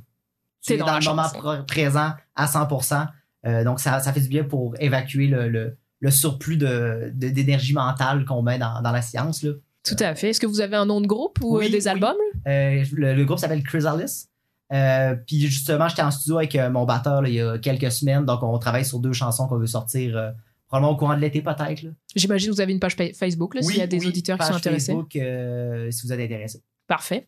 tu 0.62 0.74
es 0.74 0.78
dans 0.78 0.98
le 0.98 1.06
moment 1.06 1.24
pr- 1.24 1.66
présent 1.66 2.12
à 2.36 2.46
100%. 2.46 3.08
Euh, 3.46 3.64
donc, 3.64 3.80
ça, 3.80 4.00
ça 4.00 4.14
fait 4.14 4.22
du 4.22 4.30
bien 4.30 4.44
pour 4.44 4.74
évacuer 4.80 5.28
le, 5.28 5.50
le, 5.50 5.78
le 6.00 6.12
surplus 6.12 6.58
de- 6.58 7.12
de- 7.14 7.30
d'énergie 7.30 7.74
mentale 7.74 8.26
qu'on 8.26 8.42
met 8.42 8.58
dans, 8.60 8.82
dans 8.82 8.92
la 8.92 9.02
science. 9.02 9.44
Là. 9.44 9.52
Tout 9.86 9.98
à 10.00 10.16
fait. 10.16 10.30
Est-ce 10.30 10.40
que 10.40 10.46
vous 10.48 10.62
avez 10.62 10.78
un 10.78 10.86
nom 10.86 11.02
de 11.02 11.08
groupe 11.08 11.40
ou 11.42 11.58
Oui, 11.58 11.66
euh, 11.68 11.70
des 11.70 11.84
oui. 11.84 11.88
albums? 11.90 12.16
Euh, 12.48 12.84
le, 12.94 13.14
le 13.16 13.26
groupe 13.26 13.40
s'appelle 13.40 13.64
Chrysalis. 13.64 14.28
Euh, 14.72 15.16
puis 15.28 15.42
justement, 15.42 15.88
j'étais 15.90 16.02
en 16.02 16.10
studio 16.12 16.38
avec 16.38 16.56
euh, 16.56 16.70
mon 16.70 16.86
batteur 16.86 17.22
là, 17.22 17.28
il 17.30 17.36
y 17.36 17.42
a 17.42 17.58
quelques 17.58 17.92
semaines. 17.92 18.26
Donc, 18.26 18.42
on 18.44 18.58
travaille 18.60 18.86
sur 18.86 19.00
deux 19.00 19.12
chansons 19.14 19.48
qu'on 19.48 19.58
veut 19.58 19.68
sortir 19.68 20.16
euh, 20.18 20.32
probablement 20.74 20.92
au 20.94 20.98
courant 20.98 21.16
de 21.16 21.22
l'été, 21.22 21.42
peut-être. 21.42 21.84
J'imagine 22.16 22.50
que 22.50 22.56
vous 22.56 22.62
avez 22.62 22.74
une 22.74 22.80
page 22.80 22.96
pa- 22.96 23.14
Facebook, 23.14 23.54
là, 23.56 23.62
s'il 23.62 23.78
y 23.78 23.82
a 23.82 23.88
des 23.88 24.00
oui, 24.00 24.08
auditeurs 24.08 24.38
qui 24.40 24.46
sont 24.48 24.54
intéressés. 24.56 24.94
Facebook, 24.94 25.16
euh, 25.16 25.92
si 25.92 26.06
vous 26.08 26.14
êtes 26.14 26.20
intéressé. 26.20 26.62
Parfait. 26.88 27.28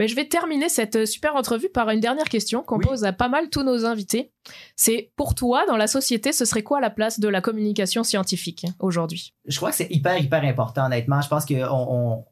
Mais 0.00 0.08
je 0.08 0.16
vais 0.16 0.26
terminer 0.26 0.68
cette 0.68 0.96
euh, 0.96 1.06
super 1.06 1.36
entrevue 1.36 1.68
par 1.68 1.88
une 1.90 2.00
dernière 2.00 2.24
question 2.28 2.62
qu'on 2.64 2.78
Oui. 2.78 2.86
pose 2.86 3.04
à 3.04 3.12
pas 3.12 3.28
mal 3.28 3.50
tous 3.50 3.62
nos 3.62 3.84
invités. 3.86 4.32
C'est 4.74 5.12
pour 5.14 5.36
toi, 5.36 5.64
dans 5.66 5.76
la 5.76 5.86
société, 5.86 6.32
ce 6.32 6.44
serait 6.44 6.64
quoi 6.64 6.80
la 6.80 6.90
place 6.90 7.20
de 7.20 7.28
la 7.28 7.40
communication 7.40 8.02
scientifique 8.02 8.66
aujourd'hui? 8.80 9.32
Je 9.46 9.56
crois 9.56 9.70
que 9.70 9.76
c'est 9.76 9.86
hyper, 9.92 10.18
hyper 10.18 10.42
important, 10.42 10.86
honnêtement. 10.86 11.20
Je 11.20 11.28
pense 11.28 11.46
qu'on 11.46 11.62
on, 11.62 12.24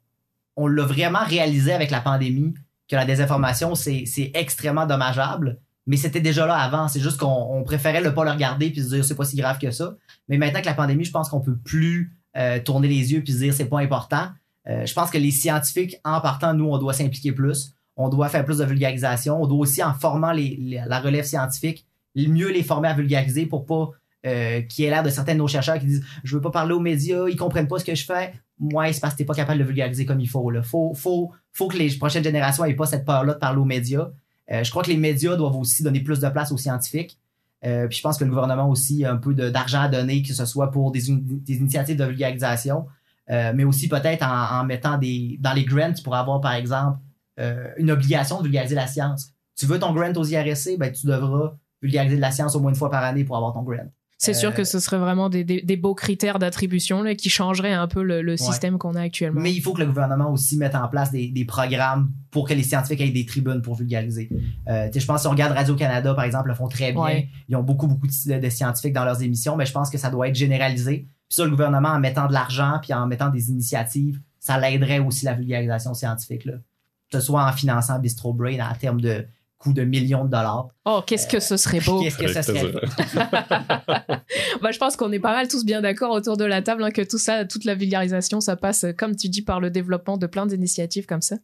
on 0.57 0.66
l'a 0.66 0.85
vraiment 0.85 1.22
réalisé 1.24 1.72
avec 1.72 1.92
la 1.92 2.00
pandémie, 2.00 2.52
que 2.88 2.96
la 2.96 3.05
désinformation, 3.05 3.76
c'est 3.76 4.02
c'est 4.05 4.33
extrêmement 4.35 4.87
dommageable. 4.87 5.61
Mais 5.87 5.97
c'était 5.97 6.21
déjà 6.21 6.47
là 6.47 6.57
avant. 6.57 6.88
C'est 6.88 7.01
juste 7.01 7.18
qu'on 7.18 7.27
on 7.27 7.64
préférait 7.64 8.03
ne 8.03 8.11
pas 8.11 8.25
le 8.25 8.31
regarder 8.31 8.71
puis 8.71 8.83
se 8.83 8.88
dire 8.88 9.05
c'est 9.05 9.16
pas 9.16 9.25
si 9.25 9.37
grave 9.37 9.59
que 9.59 9.71
ça. 9.71 9.97
Mais 10.29 10.38
maintenant 10.38 10.61
que 10.61 10.66
la 10.66 10.75
pandémie, 10.75 11.05
je 11.05 11.11
pense 11.11 11.29
qu'on 11.29 11.40
peut 11.40 11.57
plus 11.57 12.16
euh, 12.37 12.61
tourner 12.61 12.88
les 12.88 13.12
yeux 13.12 13.23
puis 13.23 13.33
se 13.33 13.38
dire 13.38 13.55
c'est 13.55 13.66
pas 13.66 13.81
important. 13.81 14.29
Euh, 14.68 14.87
je 14.87 14.95
pense 14.95 15.11
que 15.11 15.18
les 15.18 15.31
scientifiques, 15.31 15.97
en 16.05 16.21
partant, 16.21 16.55
nous, 16.55 16.66
on 16.66 16.79
doit 16.79 16.92
s'impliquer 16.92 17.33
plus. 17.33 17.75
On 17.97 18.09
doit 18.09 18.29
faire 18.29 18.45
plus 18.45 18.59
de 18.59 18.64
vulgarisation. 18.64 19.42
On 19.42 19.47
doit 19.47 19.59
aussi, 19.59 19.83
en 19.83 19.92
formant 19.92 20.33
la 20.33 21.01
relève 21.01 21.25
scientifique, 21.25 21.87
mieux 22.14 22.51
les 22.51 22.62
former 22.62 22.88
à 22.88 22.95
vulgariser 22.95 23.47
pour 23.47 23.66
pas 23.66 23.90
euh, 24.25 24.62
qu'il 24.62 24.85
y 24.85 24.87
ait 24.87 24.90
l'air 24.90 25.03
de 25.03 25.11
certains 25.11 25.33
de 25.33 25.38
nos 25.38 25.49
chercheurs 25.49 25.79
qui 25.79 25.87
disent 25.87 26.05
je 26.23 26.37
veux 26.37 26.40
pas 26.40 26.51
parler 26.51 26.75
aux 26.75 26.81
médias, 26.81 27.27
ils 27.29 27.37
comprennent 27.37 27.66
pas 27.66 27.79
ce 27.79 27.85
que 27.85 27.95
je 27.95 28.05
fais. 28.05 28.33
Moi, 28.59 28.92
c'est 28.92 29.01
parce 29.01 29.14
que 29.14 29.18
t'es 29.18 29.25
pas 29.25 29.35
capable 29.35 29.59
de 29.59 29.64
vulgariser 29.64 30.07
comme 30.07 30.21
il 30.21 30.29
faut. 30.29 30.49
Là. 30.51 30.62
Faut, 30.62 30.95
faut, 30.95 31.33
faut 31.53 31.68
que 31.68 31.77
les 31.77 31.90
prochaines 31.97 32.23
générations 32.23 32.64
aient 32.64 32.75
pas 32.75 32.87
cette 32.87 33.05
peur-là 33.05 33.35
de 33.35 33.38
parler 33.38 33.59
aux 33.59 33.64
médias. 33.64 34.11
Euh, 34.50 34.64
je 34.64 34.70
crois 34.70 34.83
que 34.83 34.90
les 34.90 34.96
médias 34.96 35.37
doivent 35.37 35.57
aussi 35.57 35.83
donner 35.83 36.00
plus 36.00 36.20
de 36.20 36.28
place 36.28 36.52
aux 36.52 36.59
scientifiques. 36.59 37.18
Euh, 37.64 37.87
puis 37.87 37.98
je 37.98 38.02
pense 38.02 38.18
que 38.18 38.24
le 38.24 38.31
gouvernement 38.31 38.68
aussi 38.68 39.05
a 39.05 39.12
un 39.12 39.16
peu 39.16 39.35
d'argent 39.35 39.83
à 39.83 39.88
donner, 39.88 40.22
que 40.22 40.35
ce 40.35 40.44
soit 40.44 40.70
pour 40.70 40.90
des, 40.90 41.11
initiatives 41.11 41.96
de 41.96 42.05
vulgarisation, 42.05 42.87
euh, 43.31 43.52
mais 43.55 43.62
aussi 43.64 43.88
peut-être 43.88 44.24
en, 44.24 44.64
mettant 44.64 44.98
des 44.98 45.38
dans 45.40 45.52
les 45.52 45.64
grants 45.64 45.94
pour 46.02 46.16
avoir 46.16 46.40
par 46.40 46.52
exemple 46.55 46.98
une 47.76 47.90
obligation 47.90 48.38
de 48.38 48.44
vulgariser 48.44 48.74
la 48.74 48.87
science. 48.87 49.33
Tu 49.57 49.66
veux 49.66 49.78
ton 49.78 49.92
grant 49.92 50.12
aux 50.12 50.24
IRSC, 50.24 50.76
ben 50.78 50.92
tu 50.92 51.07
devras 51.07 51.57
vulgariser 51.81 52.16
de 52.16 52.20
la 52.20 52.31
science 52.31 52.55
au 52.55 52.61
moins 52.61 52.70
une 52.70 52.76
fois 52.76 52.90
par 52.90 53.02
année 53.02 53.24
pour 53.24 53.37
avoir 53.37 53.52
ton 53.52 53.62
grant. 53.62 53.90
C'est 54.24 54.35
sûr 54.35 54.50
Euh, 54.50 54.52
que 54.52 54.64
ce 54.64 54.78
serait 54.78 54.98
vraiment 54.98 55.28
des, 55.28 55.42
des- 55.44 55.62
des 55.62 55.76
beaux 55.76 55.94
critères 55.94 56.38
d'attribution 56.38 57.02
qui 57.16 57.28
changeraient 57.28 57.72
un 57.72 57.88
peu 57.88 58.02
le, 58.02 58.22
le 58.22 58.37
système 58.37 58.78
qu'on 58.78 58.94
a 58.94 59.00
actuellement. 59.02 59.40
Mais 59.40 59.52
il 59.52 59.61
faut 59.61 59.72
que 59.72 59.80
le 59.80 59.87
gouvernement 59.87 60.30
aussi 60.32 60.56
mette 60.56 60.74
en 60.76 60.87
place 60.88 61.11
des, 61.11 61.28
des 61.28 61.44
programmes 61.44 62.11
pour 62.30 62.46
que 62.48 62.54
les 62.54 62.62
scientifiques 62.62 63.00
aient 63.00 63.11
des 63.11 63.26
tribunes 63.26 63.62
pour 63.62 63.74
vulgariser. 63.74 64.30
Euh, 64.68 64.88
je 64.94 65.04
pense 65.04 65.22
si 65.22 65.26
on 65.26 65.30
regarde 65.30 65.52
Radio-Canada, 65.54 66.14
par 66.14 66.24
exemple, 66.24 66.48
le 66.48 66.54
font 66.54 66.68
très 66.68 66.92
bien. 66.92 67.02
Ouais. 67.02 67.28
Ils 67.48 67.56
ont 67.56 67.62
beaucoup, 67.62 67.87
beaucoup 67.88 68.06
de, 68.06 68.38
de 68.38 68.48
scientifiques 68.48 68.92
dans 68.92 69.04
leurs 69.04 69.22
émissions, 69.22 69.56
mais 69.56 69.66
je 69.66 69.72
pense 69.72 69.90
que 69.90 69.98
ça 69.98 70.08
doit 70.08 70.28
être 70.28 70.37
généralisé. 70.37 70.98
Puis 71.28 71.37
ça, 71.37 71.44
le 71.44 71.50
gouvernement, 71.50 71.88
en 71.90 71.98
mettant 71.98 72.28
de 72.28 72.32
l'argent 72.32 72.78
puis 72.80 72.92
en 72.94 73.06
mettant 73.06 73.28
des 73.28 73.50
initiatives, 73.50 74.20
ça 74.38 74.58
l'aiderait 74.58 74.98
aussi 75.00 75.24
la 75.24 75.35
vulgarisation 75.35 75.94
scientifique. 75.94 76.44
Là. 76.44 76.54
Que 77.11 77.18
ce 77.18 77.26
soit 77.26 77.44
en 77.44 77.52
finançant 77.52 77.98
Bistro 77.98 78.32
Brain 78.32 78.58
à 78.61 78.74
terme 78.74 79.00
de 79.00 79.26
coût 79.62 79.72
de 79.72 79.83
millions 79.83 80.25
de 80.25 80.31
dollars. 80.31 80.68
Oh, 80.85 81.01
qu'est-ce 81.07 81.29
que 81.29 81.38
ce 81.38 81.57
serait 81.57 81.79
beau 81.81 82.03
Qu'est-ce 82.03 82.18
que 82.18 82.33
ça 82.33 82.42
serait? 82.42 82.72
bah, 84.61 84.72
je 84.72 84.79
pense 84.79 84.96
qu'on 84.96 85.12
est 85.12 85.20
pas 85.20 85.33
mal 85.33 85.46
tous 85.46 85.64
bien 85.64 85.81
d'accord 85.81 86.11
autour 86.11 86.37
de 86.37 86.44
la 86.44 86.61
table 86.61 86.83
hein, 86.83 86.90
que 86.90 87.03
tout 87.03 87.18
ça, 87.18 87.44
toute 87.44 87.64
la 87.64 87.77
vulgarisation, 87.77 88.40
ça 88.40 88.57
passe, 88.57 88.85
euh, 88.85 88.92
comme 88.92 89.14
tu 89.14 89.29
dis, 89.29 89.42
par 89.42 89.61
le 89.61 89.70
développement 89.70 90.16
de 90.16 90.27
plein 90.27 90.44
d'initiatives 90.46 91.07
comme 91.07 91.22
ça. 91.22 91.37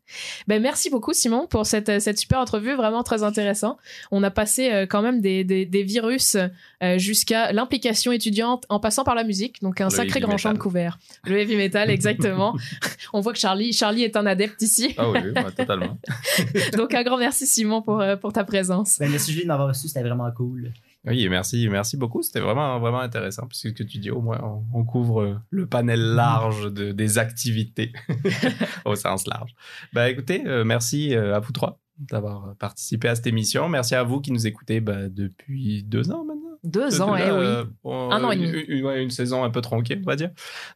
Ben, 0.49 0.61
merci 0.61 0.91
beaucoup, 0.91 1.13
Simon, 1.13 1.47
pour 1.47 1.67
cette, 1.67 1.89
euh, 1.89 2.01
cette 2.01 2.19
super 2.19 2.41
entrevue, 2.41 2.75
vraiment 2.75 3.05
très 3.05 3.23
intéressant. 3.23 3.79
On 4.11 4.25
a 4.25 4.31
passé 4.31 4.73
euh, 4.73 4.87
quand 4.87 5.03
même 5.03 5.21
des, 5.21 5.45
des, 5.45 5.65
des 5.65 5.83
virus 5.85 6.37
euh, 6.81 6.97
jusqu'à 6.97 7.53
l'implication 7.53 8.13
étudiante 8.13 8.65
en 8.69 8.79
passant 8.79 9.03
par 9.03 9.17
la 9.17 9.25
musique, 9.25 9.61
donc 9.63 9.81
un 9.81 9.87
Le 9.87 9.91
sacré 9.91 10.21
grand 10.21 10.37
champ 10.37 10.53
de 10.53 10.59
couvert. 10.59 10.99
Le 11.25 11.39
heavy 11.39 11.57
metal, 11.57 11.91
exactement. 11.91 12.55
On 13.13 13.21
voit 13.21 13.33
que 13.33 13.39
Charlie, 13.39 13.73
Charlie 13.73 14.05
est 14.05 14.17
un 14.17 14.27
adepte 14.27 14.63
ici. 14.63 14.95
Ah 14.97 15.11
oui, 15.11 15.19
bah, 15.35 15.47
totalement. 15.57 15.99
Donc 16.77 16.95
un 16.95 17.03
grand 17.03 17.19
merci, 17.19 17.47
Simon, 17.47 17.83
pour, 17.83 18.01
euh, 18.01 18.08
pour 18.17 18.33
ta 18.33 18.45
présence. 18.45 18.99
Ben, 18.99 19.11
merci 19.11 19.33
Julie 19.33 19.45
de 19.45 19.49
m'avoir 19.49 19.69
reçu, 19.69 19.89
c'était 19.89 20.03
vraiment 20.03 20.31
cool. 20.33 20.73
Oui, 21.07 21.29
merci, 21.29 21.69
merci 21.69 21.97
beaucoup. 21.97 22.23
C'était 22.23 22.41
vraiment, 22.41 22.79
vraiment 22.81 23.01
intéressant. 23.01 23.43
Parce 23.43 23.63
que 23.63 23.69
ce 23.69 23.75
que 23.75 23.83
tu 23.85 23.99
dis, 23.99 24.11
au 24.11 24.21
moins, 24.21 24.41
on, 24.43 24.65
on 24.81 24.85
couvre 24.85 25.23
euh, 25.23 25.37
le 25.51 25.67
panel 25.67 26.01
large 26.01 26.73
de, 26.73 26.93
des 26.93 27.19
activités 27.19 27.93
au 28.85 28.95
sens 28.97 29.27
large. 29.27 29.55
Ben, 29.93 30.07
écoutez, 30.07 30.47
euh, 30.47 30.65
merci 30.65 31.15
euh, 31.15 31.35
à 31.37 31.41
vous 31.41 31.53
trois 31.53 31.81
d'avoir 31.99 32.55
participé 32.57 33.09
à 33.09 33.15
cette 33.17 33.27
émission. 33.27 33.69
Merci 33.69 33.95
à 33.95 34.03
vous 34.05 34.21
qui 34.21 34.31
nous 34.33 34.47
écoutez 34.47 34.81
bah, 34.81 35.09
depuis 35.09 35.83
deux 35.83 36.11
ans 36.11 36.25
maintenant. 36.25 36.43
Deux 36.65 37.01
ans, 37.01 37.15
eh 37.17 37.21
Là, 37.21 37.39
oui. 37.39 37.47
euh, 37.47 37.65
Un 38.11 38.25
an 38.25 38.31
et 38.33 38.37
demi. 38.37 38.49
Une, 38.49 38.65
une- 38.79 38.85
ouais, 38.85 39.03
une 39.03 39.11
saison 39.11 39.45
un 39.45 39.51
peu 39.51 39.61
tronquée, 39.61 39.97
on 40.03 40.07
va 40.07 40.17
dire. 40.17 40.31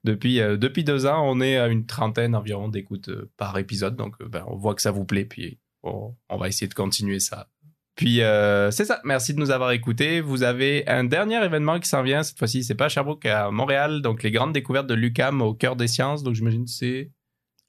Depuis, 0.05 0.41
euh, 0.41 0.57
depuis 0.57 0.85
deux 0.85 1.07
ans, 1.07 1.23
on 1.29 1.41
est 1.41 1.57
à 1.59 1.67
une 1.67 1.87
trentaine 1.87 2.37
environ 2.37 2.69
d'écoutes 2.69 3.09
euh, 3.09 3.31
par 3.37 3.59
épisode. 3.59 3.97
Donc, 3.97 4.15
euh, 4.21 4.29
ben, 4.29 4.45
on 4.47 4.57
voit 4.57 4.75
que 4.77 4.83
ça 4.83 4.93
vous 4.93 5.05
plaît. 5.05 5.25
Puis, 5.25 5.59
on, 5.83 6.15
on 6.29 6.37
va 6.37 6.49
essayer 6.49 6.69
de 6.69 6.75
continuer 6.75 7.21
ça. 7.21 7.49
Puis, 7.95 8.23
euh, 8.23 8.71
c'est 8.71 8.87
ça. 8.87 9.01
Merci 9.05 9.35
de 9.35 9.39
nous 9.39 9.51
avoir 9.51 9.71
écoutés. 9.73 10.23
Vous 10.23 10.43
avez 10.45 10.89
un 10.89 11.05
dernier 11.05 11.45
événement 11.45 11.79
qui 11.79 11.89
s'en 11.89 12.03
vient. 12.03 12.23
Cette 12.23 12.39
fois-ci, 12.39 12.65
c'est 12.65 12.75
pas 12.75 12.87
à 12.87 12.89
Sherbrooke, 12.89 13.27
à 13.27 13.51
Montréal. 13.51 14.01
Donc, 14.01 14.23
les 14.23 14.31
grandes 14.31 14.53
découvertes 14.55 14.87
de 14.87 14.95
l'UCAM 14.95 15.43
au 15.43 15.53
cœur 15.53 15.77
des 15.77 15.89
sciences. 15.89 16.23
Donc, 16.23 16.35
j'imagine 16.35 16.65
que 16.65 16.71
c'est 16.71 17.11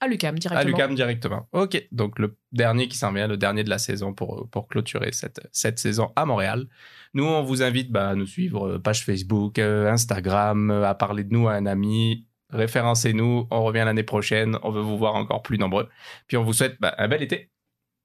À 0.00 0.08
l'UCAM, 0.08 0.34
à 0.34 0.38
directement. 0.38 0.64
l'UCAM 0.66 0.94
directement. 0.94 1.48
Ok, 1.52 1.86
donc 1.92 2.18
le 2.18 2.38
dernier 2.52 2.88
qui 2.88 2.96
s'en 2.96 3.12
vient, 3.12 3.26
le 3.28 3.36
dernier 3.36 3.64
de 3.64 3.70
la 3.70 3.76
saison 3.78 4.14
pour, 4.14 4.48
pour 4.50 4.66
clôturer 4.68 5.12
cette, 5.12 5.46
cette 5.52 5.78
saison 5.78 6.10
à 6.16 6.24
Montréal. 6.24 6.66
Nous, 7.12 7.24
on 7.24 7.42
vous 7.42 7.62
invite 7.62 7.92
bah, 7.92 8.08
à 8.08 8.14
nous 8.14 8.26
suivre, 8.26 8.66
euh, 8.66 8.78
page 8.78 9.04
Facebook, 9.04 9.58
euh, 9.58 9.90
Instagram, 9.90 10.70
à 10.70 10.94
parler 10.94 11.24
de 11.24 11.34
nous 11.34 11.48
à 11.48 11.52
un 11.52 11.66
ami. 11.66 12.26
Référencez-nous, 12.50 13.46
on 13.50 13.62
revient 13.62 13.82
l'année 13.84 14.02
prochaine, 14.04 14.58
on 14.62 14.70
veut 14.70 14.80
vous 14.80 14.96
voir 14.96 15.16
encore 15.16 15.42
plus 15.42 15.58
nombreux. 15.58 15.88
Puis 16.28 16.36
on 16.38 16.44
vous 16.44 16.54
souhaite 16.54 16.76
bah, 16.80 16.94
un 16.98 17.08
bel 17.08 17.22
été. 17.22 17.50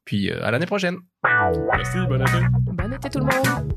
Puis 0.09 0.31
euh, 0.31 0.43
à 0.43 0.49
l'année 0.49 0.65
prochaine. 0.65 0.97
Merci, 1.23 1.99
bon 2.07 2.19
été. 2.19 2.39
Bon 2.73 2.91
été 2.91 3.09
tout 3.11 3.19
le 3.19 3.25
monde. 3.25 3.73